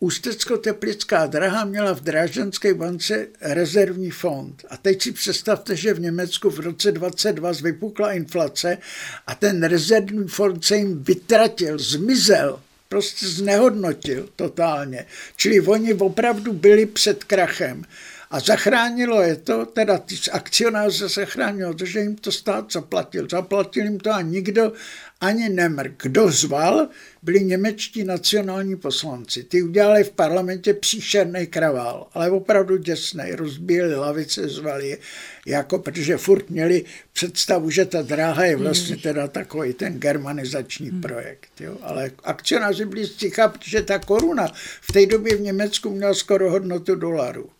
Ústecko-Teplická 0.00 1.26
draha 1.26 1.64
měla 1.64 1.92
v 1.92 2.00
Drážďanské 2.00 2.74
bance 2.74 3.26
rezervní 3.40 4.10
fond. 4.10 4.64
A 4.70 4.76
teď 4.76 5.02
si 5.02 5.12
představte, 5.12 5.76
že 5.76 5.94
v 5.94 6.00
Německu 6.00 6.50
v 6.50 6.60
roce 6.60 6.92
22 6.92 7.52
vypukla 7.62 8.12
inflace 8.12 8.78
a 9.26 9.34
ten 9.34 9.62
rezervní 9.62 10.28
fond 10.28 10.64
se 10.64 10.76
jim 10.76 11.02
vytratil, 11.02 11.78
zmizel 11.78 12.60
prostě 12.88 13.26
znehodnotil 13.26 14.28
totálně. 14.36 15.06
Čili 15.36 15.60
oni 15.60 15.94
opravdu 15.94 16.52
byli 16.52 16.86
před 16.86 17.24
krachem. 17.24 17.84
A 18.30 18.40
zachránilo 18.40 19.22
je 19.22 19.36
to, 19.36 19.66
teda 19.66 19.98
ty 19.98 20.16
akcionáře 20.32 21.08
zachránilo 21.08 21.74
že 21.84 22.00
jim 22.00 22.16
to 22.16 22.32
stát 22.32 22.72
zaplatil. 22.72 23.28
Zaplatil 23.30 23.84
jim 23.84 24.00
to 24.00 24.12
a 24.12 24.20
nikdo 24.20 24.72
ani 25.20 25.48
nemr. 25.48 25.90
Kdo 26.02 26.30
zval, 26.30 26.88
byli 27.22 27.44
němečtí 27.44 28.04
nacionální 28.04 28.76
poslanci. 28.76 29.44
Ty 29.44 29.62
udělali 29.62 30.04
v 30.04 30.10
parlamentě 30.10 30.74
příšerný 30.74 31.46
kravál, 31.46 32.06
ale 32.14 32.30
opravdu 32.30 32.76
děsný. 32.76 33.32
Rozbíjeli 33.32 33.94
lavice, 33.94 34.48
zvali 34.48 34.88
je, 34.88 34.98
jako, 35.46 35.78
protože 35.78 36.16
furt 36.16 36.50
měli 36.50 36.84
představu, 37.12 37.70
že 37.70 37.84
ta 37.84 38.02
dráha 38.02 38.44
je 38.44 38.56
vlastně 38.56 38.96
teda 38.96 39.28
takový 39.28 39.72
ten 39.72 40.00
germanizační 40.00 40.88
hmm. 40.88 41.00
projekt. 41.00 41.50
Jo. 41.60 41.76
Ale 41.82 42.10
akcionáři 42.24 42.84
byli 42.84 43.06
sticha, 43.06 43.48
protože 43.48 43.82
ta 43.82 43.98
koruna 43.98 44.52
v 44.80 44.92
té 44.92 45.06
době 45.06 45.36
v 45.36 45.40
Německu 45.40 45.90
měla 45.90 46.14
skoro 46.14 46.50
hodnotu 46.50 46.94
dolaru. 46.94 47.50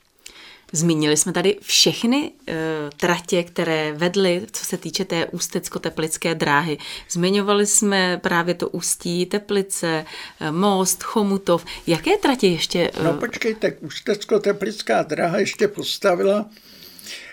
Zmínili 0.72 1.16
jsme 1.16 1.32
tady 1.32 1.56
všechny 1.62 2.30
uh, 2.30 2.54
tratě, 2.96 3.42
které 3.42 3.92
vedly, 3.92 4.42
co 4.52 4.64
se 4.64 4.76
týče 4.76 5.04
té 5.04 5.26
ústecko-teplické 5.26 6.34
dráhy. 6.34 6.78
Zmiňovali 7.10 7.66
jsme 7.66 8.18
právě 8.22 8.54
to 8.54 8.68
Ústí, 8.68 9.26
Teplice, 9.26 10.04
uh, 10.40 10.50
Most, 10.56 11.02
Chomutov. 11.02 11.64
Jaké 11.86 12.16
tratě 12.16 12.46
ještě? 12.46 12.90
Uh... 12.98 13.04
No 13.04 13.14
počkejte, 13.14 13.72
ústecko-teplická 13.72 15.02
dráha 15.02 15.38
ještě 15.38 15.68
postavila 15.68 16.50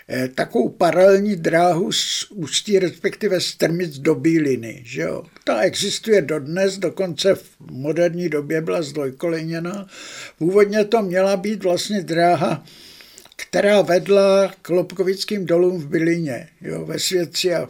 eh, 0.08 0.28
takovou 0.28 0.68
paralelní 0.68 1.36
dráhu 1.36 1.92
z 1.92 2.26
Ústí, 2.30 2.78
respektive 2.78 3.40
Strmic 3.40 3.98
do 3.98 4.14
Bíliny. 4.14 4.82
Že 4.84 5.02
jo? 5.02 5.24
Ta 5.44 5.60
existuje 5.60 6.22
dodnes, 6.22 6.78
dokonce 6.78 7.34
v 7.34 7.44
moderní 7.60 8.28
době 8.28 8.60
byla 8.60 8.82
zdvojkolejněna. 8.82 9.86
Původně 10.38 10.84
to 10.84 11.02
měla 11.02 11.36
být 11.36 11.64
vlastně 11.64 12.02
dráha 12.02 12.64
která 13.50 13.82
vedla 13.82 14.54
k 14.62 14.68
Lobkovickým 14.68 15.46
dolům 15.46 15.78
v 15.78 15.86
Bylině, 15.86 16.48
jo, 16.60 16.84
ve 16.84 16.98
Světci. 16.98 17.54
A 17.54 17.68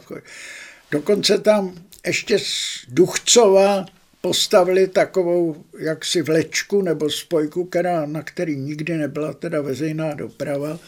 dokonce 0.91 1.37
tam 1.37 1.85
ještě 2.05 2.39
z 2.39 2.85
Duchcova 2.87 3.85
postavili 4.21 4.87
takovou 4.87 5.65
jaksi 5.79 6.21
vlečku 6.21 6.81
nebo 6.81 7.09
spojku, 7.09 7.65
která, 7.65 8.05
na 8.05 8.23
který 8.23 8.55
nikdy 8.55 8.97
nebyla 8.97 9.33
teda 9.33 9.61
veřejná 9.61 10.13
doprava. 10.13 10.79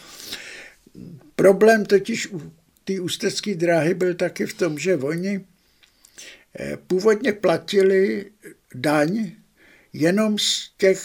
Problém 1.35 1.85
totiž 1.85 2.27
u 2.27 2.51
té 2.83 2.99
ústecké 2.99 3.55
dráhy 3.55 3.93
byl 3.93 4.13
taky 4.13 4.45
v 4.45 4.53
tom, 4.53 4.79
že 4.79 4.97
oni 4.97 5.45
eh, 6.59 6.77
původně 6.87 7.33
platili 7.33 8.31
daň 8.75 9.31
jenom 9.93 10.37
z 10.39 10.71
těch 10.77 11.01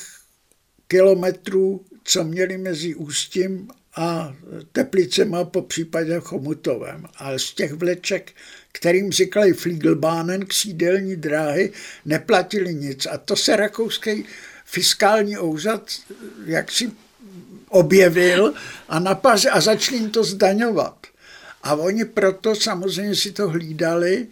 kilometrů 0.87 1.85
co 2.05 2.25
měli 2.25 2.59
mezi 2.59 2.95
Ústím 2.95 3.69
a 3.97 4.35
Teplicema, 4.73 5.45
po 5.45 5.63
případě 5.63 6.21
Chomutovem. 6.21 7.07
Ale 7.17 7.39
z 7.39 7.55
těch 7.55 7.73
vleček, 7.73 8.33
kterým 8.73 9.13
říkali 9.13 9.53
Fliegelbahnen, 9.53 10.47
křídelní 10.47 11.17
dráhy, 11.17 11.73
neplatili 12.05 12.75
nic. 12.75 13.07
A 13.07 13.19
to 13.19 13.37
se 13.37 13.57
rakouský 13.57 14.25
fiskální 14.65 15.39
úřad 15.39 15.91
jaksi 16.47 16.93
objevil 17.69 18.55
a, 18.89 18.99
napař, 18.99 19.47
a 19.51 19.61
začali 19.61 19.97
jim 19.97 20.11
to 20.11 20.25
zdaňovat. 20.25 21.07
A 21.63 21.75
oni 21.75 22.05
proto 22.05 22.55
samozřejmě 22.55 23.17
si 23.17 23.33
to 23.33 23.49
hlídali, 23.49 24.27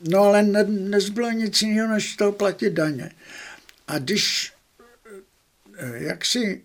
no 0.00 0.20
ale 0.20 0.42
ne, 0.42 0.64
nezbylo 0.64 1.30
nic 1.30 1.62
jiného, 1.62 1.94
než 1.94 2.16
to 2.16 2.32
platit 2.32 2.70
daně. 2.70 3.10
A 3.88 3.98
když 3.98 4.52
eh, 5.78 6.04
jak 6.04 6.24
si 6.24 6.62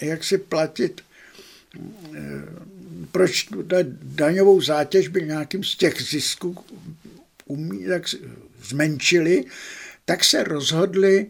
jak 0.01 0.23
si 0.23 0.37
platit, 0.37 1.01
eh, 1.75 1.79
proč 3.11 3.47
daňovou 4.01 4.61
zátěž 4.61 5.07
by 5.07 5.21
nějakým 5.21 5.63
z 5.63 5.75
těch 5.75 6.01
zisků 6.01 6.65
umí, 7.45 7.85
tak 7.85 8.03
zmenšili, 8.63 9.45
tak 10.05 10.23
se 10.23 10.43
rozhodli 10.43 11.27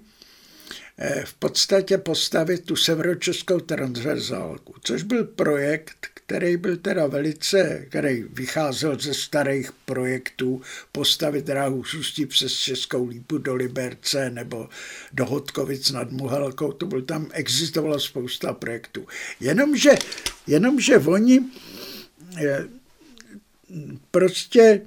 v 1.26 1.34
podstatě 1.34 1.98
postavit 1.98 2.66
tu 2.66 2.76
severočeskou 2.76 3.60
transverzálku, 3.60 4.76
což 4.84 5.04
byl 5.04 5.24
projekt, 5.24 6.08
který 6.14 6.58
byl 6.58 6.78
teda 6.78 7.08
velice, 7.08 7.86
který 7.90 8.24
vycházel 8.24 9.00
ze 9.00 9.14
starých 9.14 9.72
projektů 9.72 10.62
postavit 10.92 11.46
dráhu 11.46 11.84
Ústí 12.00 12.26
přes 12.26 12.54
Českou 12.54 13.08
lípu 13.08 13.38
do 13.38 13.56
Liberce 13.56 14.30
nebo 14.30 14.70
do 15.14 15.26
Hodkovic 15.26 15.92
nad 15.92 16.12
Muhalkou, 16.12 16.72
to 16.72 16.86
byl 16.86 17.02
tam, 17.02 17.28
existovala 17.32 18.00
spousta 18.00 18.54
projektů. 18.54 19.08
Jenomže, 19.40 19.92
jenomže 20.48 20.98
oni 20.98 21.40
eh, 22.38 22.68
prostě 24.12 24.82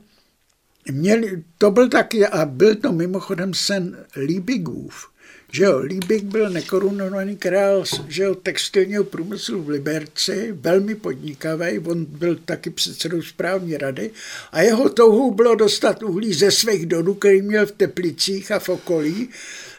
měli, 0.90 1.44
to 1.58 1.70
byl 1.70 1.88
taky, 1.88 2.26
a 2.26 2.44
byl 2.44 2.74
to 2.74 2.92
mimochodem 2.92 3.54
sen 3.54 4.06
Liebigův, 4.16 5.13
že 5.52 5.64
jo, 5.64 5.78
Líbik 5.78 6.24
byl 6.24 6.50
nekorunovaný 6.50 7.36
král 7.36 7.84
že 8.08 8.22
jo, 8.22 8.34
textilního 8.34 9.04
průmyslu 9.04 9.62
v 9.62 9.68
Liberci, 9.68 10.52
velmi 10.52 10.94
podnikavý, 10.94 11.78
on 11.78 12.04
byl 12.04 12.36
taky 12.44 12.70
předsedou 12.70 13.22
správní 13.22 13.76
rady 13.76 14.10
a 14.52 14.62
jeho 14.62 14.88
touhou 14.88 15.30
bylo 15.30 15.54
dostat 15.54 16.02
uhlí 16.02 16.34
ze 16.34 16.50
svých 16.50 16.86
dolů, 16.86 17.14
který 17.14 17.42
měl 17.42 17.66
v 17.66 17.72
Teplicích 17.72 18.52
a 18.52 18.58
v 18.58 18.68
okolí, 18.68 19.28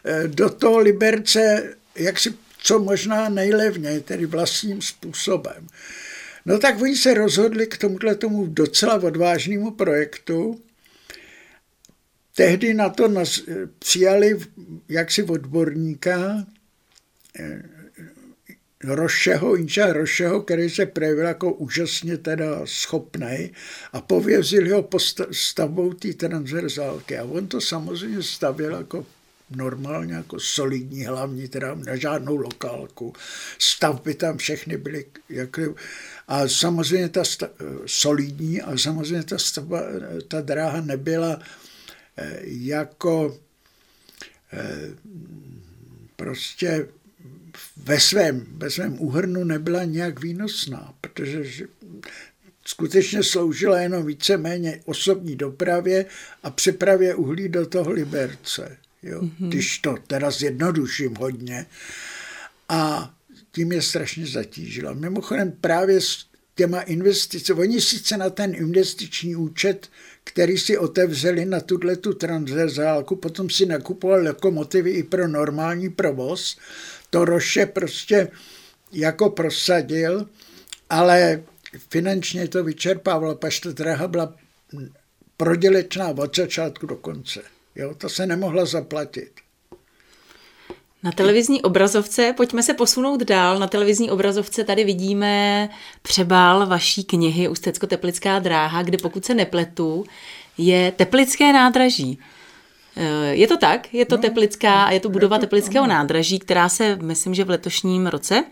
eh, 0.04 0.28
do 0.28 0.50
toho 0.50 0.78
Liberce, 0.78 1.74
jak 1.96 2.18
si 2.18 2.34
co 2.62 2.78
možná 2.78 3.28
nejlevněji, 3.28 4.00
tedy 4.00 4.26
vlastním 4.26 4.82
způsobem. 4.82 5.66
No 6.46 6.58
tak 6.58 6.82
oni 6.82 6.96
se 6.96 7.14
rozhodli 7.14 7.66
k 7.66 7.78
tomuhle 7.78 8.14
tomu 8.14 8.46
docela 8.46 8.94
odvážnému 8.94 9.70
projektu, 9.70 10.60
Tehdy 12.36 12.74
na 12.74 12.88
to 12.88 13.08
nas, 13.08 13.42
přijali 13.78 14.38
jaksi 14.88 15.22
odborníka 15.22 16.46
eh, 17.38 17.62
Rošeho, 18.84 19.56
Inča 19.56 19.92
Rošeho, 19.92 20.42
který 20.42 20.70
se 20.70 20.86
projevil 20.86 21.26
jako 21.26 21.52
úžasně 21.52 22.16
teda 22.16 22.60
schopný 22.64 23.50
a 23.92 24.00
povězil 24.00 24.76
ho 24.76 24.88
stavbou 25.32 25.92
té 25.92 26.12
transverzálky. 26.12 27.18
A 27.18 27.24
on 27.24 27.46
to 27.46 27.60
samozřejmě 27.60 28.22
stavil 28.22 28.74
jako 28.74 29.06
normálně, 29.50 30.14
jako 30.14 30.40
solidní 30.40 31.04
hlavní, 31.04 31.48
teda 31.48 31.74
na 31.74 31.96
žádnou 31.96 32.36
lokálku. 32.36 33.12
Stavby 33.58 34.14
tam 34.14 34.38
všechny 34.38 34.76
byly 34.76 35.04
jako, 35.28 35.74
a 36.28 36.48
samozřejmě 36.48 37.08
ta 37.08 37.24
sta, 37.24 37.48
solidní 37.86 38.62
a 38.62 38.78
samozřejmě 38.78 39.22
ta 39.22 39.38
stavba, 39.38 39.82
ta 40.28 40.40
dráha 40.40 40.80
nebyla 40.80 41.38
jako 42.44 43.38
eh, 44.52 44.90
prostě 46.16 46.88
ve 47.76 48.00
svém, 48.00 48.46
ve 48.50 48.70
svém 48.70 49.00
úhrnu 49.00 49.44
nebyla 49.44 49.84
nějak 49.84 50.20
výnosná, 50.20 50.94
protože 51.00 51.44
skutečně 52.64 53.22
sloužila 53.22 53.80
jenom 53.80 54.06
víceméně 54.06 54.80
osobní 54.84 55.36
dopravě 55.36 56.06
a 56.42 56.50
přepravě 56.50 57.14
uhlí 57.14 57.48
do 57.48 57.66
toho 57.66 57.90
Liberce. 57.90 58.76
Jo? 59.02 59.20
Mm-hmm. 59.20 59.48
Když 59.48 59.78
to 59.78 59.94
teda 60.06 60.30
zjednoduším 60.30 61.14
hodně. 61.14 61.66
A 62.68 63.14
tím 63.52 63.72
je 63.72 63.82
strašně 63.82 64.26
zatížila. 64.26 64.92
Mimochodem 64.92 65.52
právě 65.60 66.00
s 66.00 66.26
těma 66.54 66.80
investicemi, 66.80 67.60
oni 67.60 67.80
sice 67.80 68.16
na 68.16 68.30
ten 68.30 68.54
investiční 68.54 69.36
účet 69.36 69.88
který 70.28 70.58
si 70.58 70.78
otevřeli 70.78 71.44
na 71.44 71.60
tuhle 71.60 71.96
tu 71.96 72.14
transverzálku, 72.14 73.16
potom 73.16 73.50
si 73.50 73.66
nakupoval 73.66 74.22
lokomotivy 74.22 74.90
i 74.90 75.02
pro 75.02 75.28
normální 75.28 75.90
provoz. 75.90 76.58
To 77.10 77.24
Roše 77.24 77.66
prostě 77.66 78.28
jako 78.92 79.30
prosadil, 79.30 80.28
ale 80.90 81.42
finančně 81.90 82.48
to 82.48 82.64
vyčerpávalo, 82.64 83.34
paž 83.34 83.60
ta 83.60 83.72
dráha 83.72 84.08
byla 84.08 84.34
prodělečná 85.36 86.08
od 86.08 86.36
začátku 86.36 86.86
do 86.86 86.96
konce. 86.96 87.42
Jo, 87.74 87.94
to 87.94 88.08
se 88.08 88.26
nemohla 88.26 88.64
zaplatit. 88.64 89.30
Na 91.06 91.12
televizní 91.12 91.62
obrazovce, 91.62 92.34
pojďme 92.36 92.62
se 92.62 92.74
posunout 92.74 93.22
dál, 93.22 93.58
na 93.58 93.66
televizní 93.66 94.10
obrazovce 94.10 94.64
tady 94.64 94.84
vidíme 94.84 95.68
přebal 96.02 96.66
vaší 96.66 97.04
knihy 97.04 97.48
Ústecko-Teplická 97.48 98.38
dráha, 98.38 98.82
kde 98.82 98.98
pokud 98.98 99.24
se 99.24 99.34
nepletu, 99.34 100.04
je 100.58 100.92
Teplické 100.96 101.52
nádraží. 101.52 102.18
Eh, 102.96 103.34
je 103.34 103.46
to 103.46 103.56
tak? 103.56 103.94
Je 103.94 104.04
to 104.06 104.16
no, 104.16 104.22
Teplická 104.22 104.84
a 104.84 104.90
je 104.90 105.00
to 105.00 105.08
budova 105.08 105.36
je 105.36 105.40
to, 105.40 105.46
Teplického 105.46 105.84
ano. 105.84 105.94
nádraží, 105.94 106.38
která 106.38 106.68
se, 106.68 106.98
myslím, 107.02 107.34
že 107.34 107.44
v 107.44 107.50
letošním 107.50 108.06
roce 108.06 108.44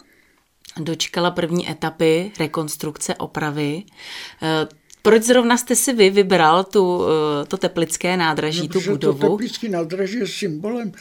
dočkala 0.80 1.30
první 1.30 1.70
etapy 1.70 2.32
rekonstrukce, 2.38 3.14
opravy. 3.14 3.82
Eh, 4.42 4.68
proč 5.02 5.22
zrovna 5.22 5.56
jste 5.56 5.76
si 5.76 5.92
vy 5.92 6.10
vybral 6.10 6.64
tu, 6.64 7.02
eh, 7.02 7.46
to 7.46 7.56
teplické 7.56 8.16
nádraží, 8.16 8.62
no, 8.62 8.68
tu 8.68 8.80
budovu? 8.80 9.18
To 9.18 9.28
teplické 9.28 9.68
nádraží 9.68 10.18
je 10.18 10.26
symbolem 10.26 10.92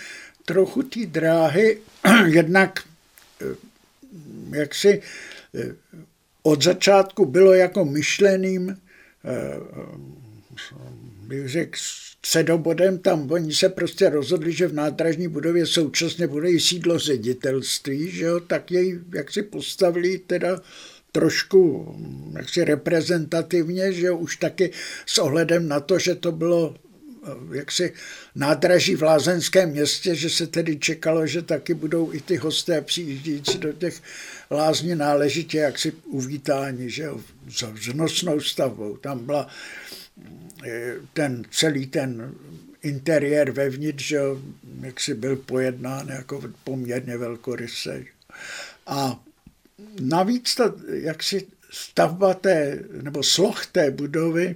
trochu 0.46 0.84
té 0.84 1.06
dráhy, 1.06 1.80
jednak 2.26 2.80
eh, 3.42 3.56
jak 4.58 4.76
si 4.76 5.02
eh, 5.56 5.76
od 6.44 6.64
začátku 6.64 7.26
bylo 7.26 7.54
jako 7.54 7.86
myšleným, 7.86 8.70
eh, 8.70 8.78
bych 11.28 11.50
řekl, 11.50 11.78
středobodem 12.26 12.98
tam 12.98 13.32
oni 13.32 13.54
se 13.54 13.70
prostě 13.70 14.10
rozhodli, 14.10 14.54
že 14.54 14.68
v 14.68 14.74
nádražní 14.74 15.28
budově 15.28 15.66
současně 15.66 16.28
bude 16.28 16.52
i 16.52 16.60
sídlo 16.60 17.00
ředitelství, 17.00 18.12
že 18.12 18.26
jo, 18.26 18.40
tak 18.40 18.72
jej 18.72 19.00
jak 19.14 19.32
si 19.32 19.44
postavili 19.44 20.18
teda 20.18 20.62
trošku 21.12 21.96
jaksi 22.36 22.64
reprezentativně, 22.64 23.94
že 23.94 24.12
už 24.12 24.38
taky 24.38 24.72
s 25.06 25.18
ohledem 25.18 25.68
na 25.68 25.80
to, 25.80 26.00
že 26.00 26.16
to 26.16 26.32
bylo 26.32 26.76
jaksi 27.52 27.94
nádraží 28.36 28.96
v 28.96 29.04
Lázenském 29.04 29.70
městě, 29.70 30.16
že 30.16 30.30
se 30.30 30.48
tedy 30.48 30.80
čekalo, 30.80 31.28
že 31.28 31.42
taky 31.42 31.74
budou 31.74 32.14
i 32.14 32.22
ty 32.22 32.36
hosté 32.36 32.82
přijíždějící 32.82 33.58
do 33.58 33.74
těch 33.74 34.02
lázní 34.52 34.96
náležitě 34.96 35.58
jaksi 35.58 35.94
uvítání, 36.06 36.90
že 36.90 37.04
jo, 37.04 37.22
s 37.50 37.62
vznosnou 37.62 38.40
stavbou. 38.40 38.98
Tam 38.98 39.26
byla 39.26 39.48
eh, 40.66 40.96
ten 41.14 41.44
celý 41.52 41.88
ten 41.88 42.36
interiér 42.84 43.52
vevnitř, 43.52 44.04
že 44.04 44.16
jo, 44.16 44.42
jaksi 44.82 45.14
byl 45.14 45.36
pojednán 45.36 46.08
jako 46.08 46.44
poměrně 46.64 47.18
velkoryse. 47.18 48.04
A 48.88 49.24
navíc 50.02 50.56
ta 50.56 50.74
jaksi 50.88 51.48
stavba 51.72 52.34
té, 52.34 52.80
nebo 53.02 53.24
sloh 53.24 53.66
té 53.66 53.92
budovy 53.92 54.56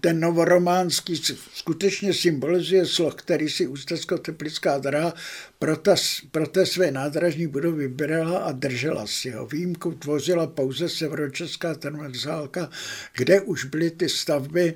ten 0.00 0.20
novorománský 0.20 1.22
skutečně 1.54 2.14
symbolizuje 2.14 2.86
sloh, 2.86 3.14
který 3.14 3.48
si 3.48 3.66
Ústecko-Teplická 3.66 4.78
dráha 4.78 5.14
pro, 5.58 5.76
ta, 5.76 5.94
pro 6.30 6.46
té 6.46 6.66
své 6.66 6.90
nádražní 6.90 7.46
budovy 7.46 7.88
vybírala 7.88 8.38
a 8.38 8.52
držela 8.52 9.06
si 9.06 9.30
ho. 9.30 9.46
Výjimku 9.46 9.92
tvořila 9.92 10.46
pouze 10.46 10.88
severočeská 10.88 11.74
transverzálka, 11.74 12.70
kde 13.16 13.40
už 13.40 13.64
byly 13.64 13.90
ty 13.90 14.08
stavby 14.08 14.74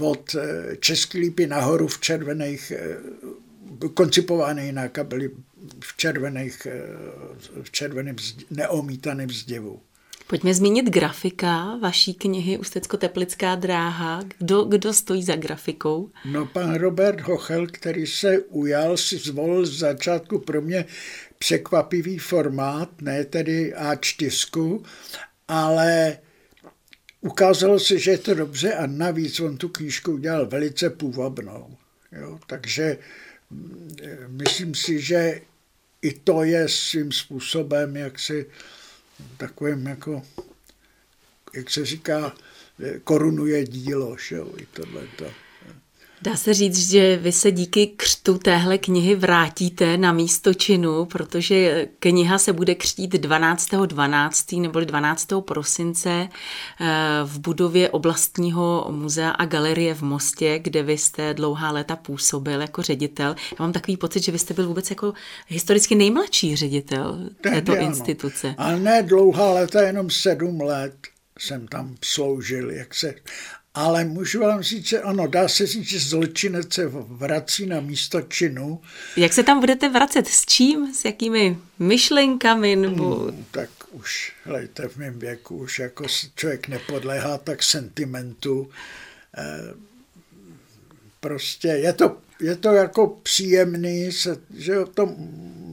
od 0.00 0.34
eh, 0.34 0.76
Český 0.76 1.18
lípy 1.18 1.46
nahoru 1.46 1.86
v 1.86 2.00
červených 2.00 2.70
eh, 2.70 2.96
koncipovány 3.94 4.66
jinak 4.66 4.98
a 4.98 5.04
byly 5.04 5.30
v 5.80 5.96
červených, 5.96 6.66
eh, 6.66 6.82
v 7.62 7.70
červeném 7.70 8.16
neomítaném 8.50 9.30
zdivu. 9.30 9.80
Pojďme 10.28 10.54
zmínit 10.54 10.90
grafika 10.90 11.78
vaší 11.82 12.14
knihy 12.14 12.58
Ústecko-Teplická 12.58 13.54
dráha. 13.54 14.22
Kdo, 14.38 14.64
kdo 14.64 14.92
stojí 14.92 15.22
za 15.22 15.36
grafikou? 15.36 16.10
No 16.24 16.46
pan 16.46 16.74
Robert 16.74 17.20
Hochel, 17.20 17.66
který 17.66 18.06
se 18.06 18.38
ujal, 18.38 18.96
si 18.96 19.18
zvolil 19.18 19.66
z 19.66 19.78
začátku 19.78 20.38
pro 20.38 20.62
mě 20.62 20.84
překvapivý 21.38 22.18
formát, 22.18 23.02
ne 23.02 23.24
tedy 23.24 23.74
A4, 23.76 24.82
ale 25.48 26.18
ukázalo 27.20 27.78
se, 27.78 27.98
že 27.98 28.10
je 28.10 28.18
to 28.18 28.34
dobře 28.34 28.74
a 28.74 28.86
navíc 28.86 29.40
on 29.40 29.56
tu 29.56 29.68
knížku 29.68 30.12
udělal 30.12 30.46
velice 30.46 30.90
půvabnou. 30.90 31.76
Jo? 32.12 32.38
Takže 32.46 32.98
mm, 33.50 33.96
myslím 34.28 34.74
si, 34.74 35.00
že 35.00 35.40
i 36.02 36.12
to 36.12 36.44
je 36.44 36.68
svým 36.68 37.12
způsobem, 37.12 37.96
jak 37.96 38.18
si 38.18 38.46
takovým 39.36 39.86
jako, 39.86 40.22
jak 41.54 41.70
se 41.70 41.86
říká, 41.86 42.34
korunuje 43.04 43.64
dílo, 43.64 44.16
že 44.28 44.36
jo, 44.36 44.52
i 44.56 44.66
tohle. 44.66 45.08
Dá 46.22 46.36
se 46.36 46.54
říct, 46.54 46.90
že 46.90 47.16
vy 47.16 47.32
se 47.32 47.52
díky 47.52 47.86
křtu 47.86 48.38
téhle 48.38 48.78
knihy 48.78 49.14
vrátíte 49.14 49.96
na 49.96 50.12
místo 50.12 50.54
činu, 50.54 51.04
protože 51.04 51.88
kniha 51.98 52.38
se 52.38 52.52
bude 52.52 52.74
křtít 52.74 53.14
12.12. 53.14 53.86
12. 53.86 54.52
nebo 54.52 54.80
12. 54.80 55.28
prosince 55.40 56.28
eh, 56.80 56.86
v 57.24 57.38
budově 57.38 57.90
oblastního 57.90 58.86
muzea 58.90 59.30
a 59.30 59.44
galerie 59.44 59.94
v 59.94 60.02
Mostě, 60.02 60.58
kde 60.58 60.82
vy 60.82 60.98
jste 60.98 61.34
dlouhá 61.34 61.70
léta 61.70 61.96
působil 61.96 62.60
jako 62.60 62.82
ředitel. 62.82 63.28
Já 63.28 63.56
mám 63.58 63.72
takový 63.72 63.96
pocit, 63.96 64.22
že 64.22 64.32
vy 64.32 64.38
jste 64.38 64.54
byl 64.54 64.66
vůbec 64.66 64.90
jako 64.90 65.12
historicky 65.48 65.94
nejmladší 65.94 66.56
ředitel 66.56 67.30
této 67.40 67.72
ano. 67.72 67.80
instituce. 67.80 68.54
Ale 68.58 68.80
ne 68.80 69.02
dlouhá 69.02 69.52
léta, 69.52 69.82
jenom 69.82 70.10
sedm 70.10 70.60
let 70.60 70.96
jsem 71.38 71.68
tam 71.68 71.96
sloužil, 72.04 72.70
jak 72.70 72.94
se 72.94 73.14
ale 73.76 74.04
můžu 74.04 74.40
vám 74.40 74.62
říct, 74.62 74.86
že 74.86 75.00
ano, 75.00 75.26
dá 75.26 75.48
se 75.48 75.66
říct, 75.66 75.88
že 75.88 75.98
zločinec 75.98 76.74
se 76.74 76.86
vrací 76.92 77.66
na 77.66 77.80
místo 77.80 78.20
činu. 78.20 78.80
Jak 79.16 79.32
se 79.32 79.42
tam 79.42 79.60
budete 79.60 79.88
vracet? 79.88 80.28
S 80.28 80.44
čím? 80.46 80.94
S 80.94 81.04
jakými 81.04 81.58
myšlenkami? 81.78 82.76
Nebo... 82.76 83.14
Hmm, 83.14 83.44
tak 83.50 83.70
už, 83.90 84.32
hlejte, 84.44 84.88
v 84.88 84.96
mém 84.96 85.18
věku 85.18 85.56
už 85.56 85.78
jako 85.78 86.04
člověk 86.34 86.68
nepodléhá 86.68 87.38
tak 87.38 87.62
sentimentu. 87.62 88.70
Eh, 89.38 89.74
prostě 91.20 91.68
je 91.68 91.92
to, 91.92 92.16
je 92.40 92.56
to 92.56 92.72
jako 92.72 93.06
příjemný, 93.22 94.12
se, 94.12 94.36
že 94.56 94.74
to, 94.94 95.14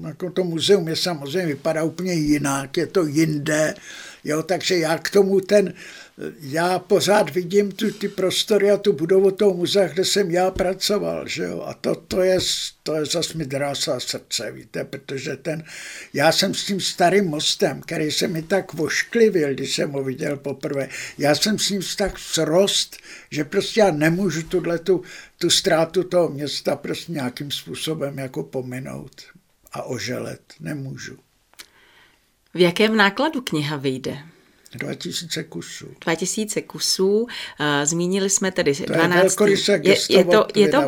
jako 0.07 0.29
to 0.29 0.43
muzeum 0.43 0.87
je 0.87 0.95
samozřejmě 0.95 1.47
vypadá 1.47 1.83
úplně 1.83 2.13
jinak, 2.13 2.77
je 2.77 2.87
to 2.87 3.05
jinde, 3.05 3.75
jo, 4.23 4.43
takže 4.43 4.77
já 4.77 4.97
k 4.97 5.09
tomu 5.09 5.39
ten, 5.39 5.73
já 6.39 6.79
pořád 6.79 7.29
vidím 7.29 7.71
tu, 7.71 7.91
ty 7.91 8.07
prostory 8.07 8.71
a 8.71 8.77
tu 8.77 8.93
budovu 8.93 9.31
toho 9.31 9.53
muzea, 9.53 9.87
kde 9.87 10.05
jsem 10.05 10.31
já 10.31 10.51
pracoval, 10.51 11.27
že 11.27 11.43
jo? 11.43 11.61
A 11.61 11.73
to, 11.73 11.95
to 11.95 12.21
je, 12.21 12.37
to 12.83 12.95
je 12.95 13.05
zase 13.05 13.37
mi 13.37 13.45
drásá 13.45 13.99
srdce, 13.99 14.51
víte, 14.51 14.83
protože 14.83 15.37
ten, 15.37 15.63
já 16.13 16.31
jsem 16.31 16.53
s 16.53 16.65
tím 16.65 16.81
starým 16.81 17.25
mostem, 17.25 17.81
který 17.81 18.11
se 18.11 18.27
mi 18.27 18.41
tak 18.41 18.73
vošklivil, 18.73 19.53
když 19.53 19.75
jsem 19.75 19.91
ho 19.91 20.03
viděl 20.03 20.37
poprvé, 20.37 20.89
já 21.17 21.35
jsem 21.35 21.59
s 21.59 21.69
ním 21.69 21.81
tak 21.97 22.19
srost, 22.19 22.97
že 23.31 23.43
prostě 23.43 23.79
já 23.79 23.91
nemůžu 23.91 24.43
tuhle 24.43 24.79
tu, 24.79 25.01
tu 25.37 25.49
ztrátu 25.49 26.03
toho 26.03 26.29
města 26.29 26.75
prostě 26.75 27.11
nějakým 27.11 27.51
způsobem 27.51 28.19
jako 28.19 28.43
pominout 28.43 29.21
a 29.71 29.83
oželet. 29.83 30.41
Nemůžu. 30.59 31.17
V 32.53 32.59
jakém 32.59 32.97
nákladu 32.97 33.41
kniha 33.41 33.77
vyjde? 33.77 34.32
2000 34.75 35.43
kusů. 35.43 35.87
2000 36.01 36.61
kusů. 36.61 37.27
Eh, 37.59 37.85
zmínili 37.85 38.29
jsme 38.29 38.51
tedy 38.51 38.75
to 38.75 38.93
12. 38.93 39.41
Je, 39.41 39.55
je, 39.83 39.97
je, 40.09 40.25
to, 40.25 40.47
je, 40.55 40.69
to, 40.69 40.81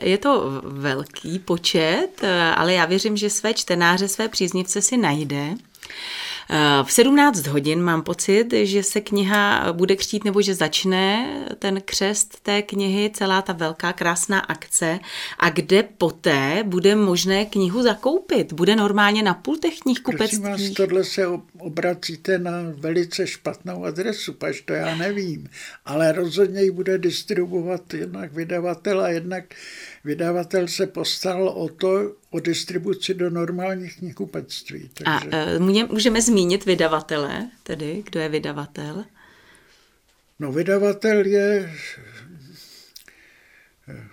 je 0.00 0.18
to 0.18 0.62
velký 0.64 1.38
počet, 1.38 2.08
eh, 2.22 2.40
ale 2.56 2.72
já 2.72 2.84
věřím, 2.84 3.16
že 3.16 3.30
své 3.30 3.54
čtenáře, 3.54 4.08
své 4.08 4.28
příznivce 4.28 4.82
si 4.82 4.96
najde. 4.96 5.54
Eh, 6.52 6.84
v 6.84 6.92
17 6.92 7.46
hodin 7.46 7.82
mám 7.82 8.02
pocit, 8.02 8.46
že 8.62 8.82
se 8.82 9.00
kniha 9.00 9.72
bude 9.72 9.96
křtít 9.96 10.24
nebo 10.24 10.42
že 10.42 10.54
začne 10.54 11.34
ten 11.58 11.80
křest 11.84 12.40
té 12.40 12.62
knihy, 12.62 13.10
celá 13.14 13.42
ta 13.42 13.52
velká 13.52 13.92
krásná 13.92 14.40
akce 14.40 14.98
a 15.38 15.50
kde 15.50 15.82
poté 15.82 16.62
bude 16.66 16.96
možné 16.96 17.44
knihu 17.44 17.82
zakoupit. 17.82 18.52
Bude 18.52 18.76
normálně 18.76 19.22
na 19.22 19.34
pultech 19.34 19.78
knihkupectví. 19.78 20.40
Prosím 20.40 20.68
vás, 20.68 20.76
tohle 20.76 21.04
se 21.04 21.26
obracíte 21.58 22.38
na 22.38 22.52
velice 22.74 23.26
špatnou 23.26 23.84
adresu, 23.84 24.32
paž 24.32 24.60
to 24.60 24.72
já 24.72 24.96
nevím, 24.96 25.48
ale 25.84 26.12
rozhodně 26.12 26.62
ji 26.62 26.70
bude 26.70 26.98
distribuovat 26.98 27.94
jednak 27.94 28.32
vydavatel 28.32 29.00
a 29.00 29.08
jednak 29.08 29.44
vydavatel 30.04 30.68
se 30.68 30.86
postaral 30.86 31.48
o 31.48 31.68
to, 31.68 32.12
o 32.30 32.40
distribuci 32.40 33.14
do 33.14 33.30
normálních 33.30 33.98
knihkupectví. 33.98 34.90
Takže... 34.94 35.30
A 35.30 35.56
uh, 35.58 35.88
můžeme 35.92 36.22
zmínit 36.22 36.64
vydavatele, 36.66 37.50
tedy 37.62 38.02
kdo 38.06 38.20
je 38.20 38.28
vydavatel? 38.28 39.04
No 40.38 40.52
vydavatel 40.52 41.26
je 41.26 41.72
eh, 43.88 44.06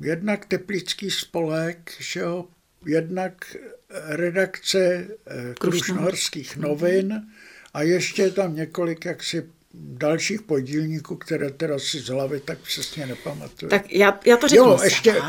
jednak 0.00 0.46
Teplický 0.46 1.10
spolek, 1.10 1.92
že 1.98 2.20
jo, 2.20 2.48
jednak 2.86 3.56
redakce 3.90 5.08
eh, 5.26 5.54
Krušnohorských 5.60 6.56
novin 6.56 7.26
a 7.74 7.82
ještě 7.82 8.22
je 8.22 8.30
tam 8.30 8.56
několik 8.56 9.04
jaksi 9.04 9.50
dalších 9.78 10.42
podílníků, 10.42 11.16
které 11.16 11.50
teda 11.50 11.78
si 11.78 12.00
z 12.00 12.08
hlavy 12.08 12.40
tak 12.40 12.58
přesně 12.58 13.06
nepamatuju. 13.06 13.70
Tak 13.70 13.92
já, 13.92 14.20
já 14.26 14.36
to 14.36 14.48
řeknu 14.48 14.64
jo, 14.64 14.78
ještě 14.84 15.22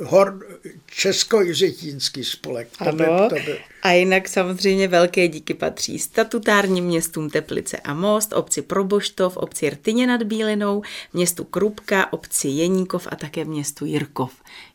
hor, 0.00 0.46
Česko-Jiřitínský 0.86 2.24
spolek. 2.24 2.68
To 2.78 2.84
ano, 2.84 2.96
by, 2.96 3.04
to 3.28 3.46
by. 3.46 3.58
a 3.82 3.92
jinak 3.92 4.28
samozřejmě 4.28 4.88
velké 4.88 5.28
díky 5.28 5.54
patří 5.54 5.98
statutárním 5.98 6.84
městům 6.84 7.30
Teplice 7.30 7.76
a 7.76 7.94
Most, 7.94 8.32
obci 8.32 8.62
Proboštov, 8.62 9.36
obci 9.36 9.70
Rtyně 9.70 10.06
nad 10.06 10.22
Bílinou, 10.22 10.82
městu 11.12 11.44
Krupka, 11.44 12.12
obci 12.12 12.48
Jeníkov 12.48 13.08
a 13.10 13.16
také 13.16 13.44
městu 13.44 13.84
Jirkov. 13.84 14.32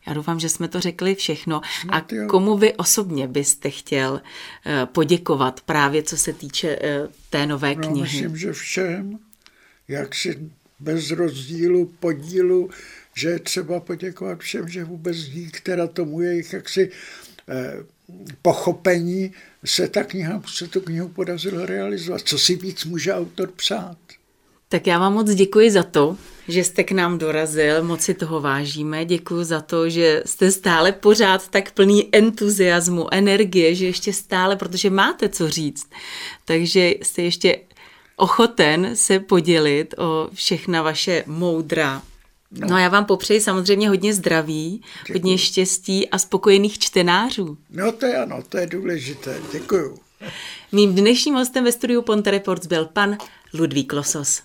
Já 0.08 0.14
doufám, 0.14 0.40
že 0.40 0.50
jsme 0.50 0.68
to 0.68 0.80
řekli 0.80 1.16
všechno. 1.16 1.62
A 1.90 2.06
komu 2.30 2.58
vy 2.58 2.74
osobně 2.74 3.28
byste 3.28 3.70
chtěl 3.70 4.22
eh, 4.66 4.86
poděkovat 4.86 5.62
právě 5.62 6.04
co 6.04 6.18
se 6.18 6.34
týče 6.34 6.80
eh, 6.82 7.08
té 7.30 7.46
nové 7.46 7.76
no, 7.76 7.82
knihy? 7.82 8.02
Myslím, 8.02 8.38
že 8.38 8.54
všem, 8.82 9.20
jak 9.88 10.16
si 10.16 10.52
bez 10.80 11.12
rozdílu 11.12 11.92
podílu, 12.00 12.70
že 13.14 13.30
je 13.30 13.40
třeba 13.40 13.80
poděkovat 13.80 14.40
všem, 14.40 14.70
že 14.70 14.84
vůbec 14.84 15.18
dík 15.18 15.62
teda 15.62 15.88
tomu 15.88 16.22
jejich 16.22 16.54
jaksi 16.54 16.90
eh, 17.50 17.74
pochopení 18.42 19.32
se 19.66 19.88
ta 19.88 20.04
kniha, 20.04 20.42
se 20.48 20.68
tu 20.68 20.82
knihu 20.82 21.08
podařilo 21.08 21.66
realizovat. 21.66 22.22
Co 22.22 22.38
si 22.38 22.56
víc 22.56 22.86
může 22.86 23.14
autor 23.14 23.52
psát? 23.52 23.98
Tak 24.70 24.88
já 24.88 25.00
vám 25.00 25.14
moc 25.14 25.34
děkuji 25.34 25.72
za 25.72 25.84
to, 25.84 26.18
že 26.48 26.64
jste 26.64 26.84
k 26.84 26.92
nám 26.92 27.18
dorazil, 27.18 27.84
moc 27.84 28.02
si 28.02 28.14
toho 28.14 28.42
vážíme. 28.42 29.06
Děkuji 29.06 29.44
za 29.44 29.62
to, 29.62 29.90
že 29.90 30.24
jste 30.26 30.52
stále 30.52 30.92
pořád 30.92 31.48
tak 31.48 31.72
plný 31.72 32.10
entuziasmu, 32.12 33.14
energie, 33.14 33.76
že 33.76 33.86
ještě 33.86 34.14
stále, 34.14 34.56
protože 34.56 34.90
máte 34.90 35.30
co 35.30 35.50
říct, 35.50 35.90
takže 36.46 36.94
jste 37.02 37.22
ještě 37.22 37.60
ochoten 38.22 38.96
se 38.96 39.20
podělit 39.20 39.94
o 39.98 40.30
všechna 40.34 40.82
vaše 40.82 41.24
moudra. 41.28 42.02
No. 42.52 42.68
no 42.68 42.76
a 42.76 42.80
já 42.80 42.90
vám 42.90 43.06
popřeji 43.06 43.42
samozřejmě 43.42 43.90
hodně 43.90 44.14
zdraví, 44.14 44.82
Děkuju. 45.08 45.20
hodně 45.20 45.38
štěstí 45.38 46.10
a 46.10 46.18
spokojených 46.18 46.80
čtenářů. 46.80 47.58
No 47.70 47.92
to 47.92 48.06
je 48.06 48.18
ano, 48.18 48.44
to 48.50 48.58
je 48.58 48.68
důležité. 48.68 49.40
Děkuju. 49.52 50.00
Mým 50.72 50.96
dnešním 50.96 51.36
hostem 51.36 51.64
ve 51.64 51.72
studiu 51.72 52.02
Ponte 52.02 52.32
Reports 52.32 52.68
byl 52.68 52.86
pan 52.86 53.18
Ludvík 53.54 53.94
Losos. 53.94 54.42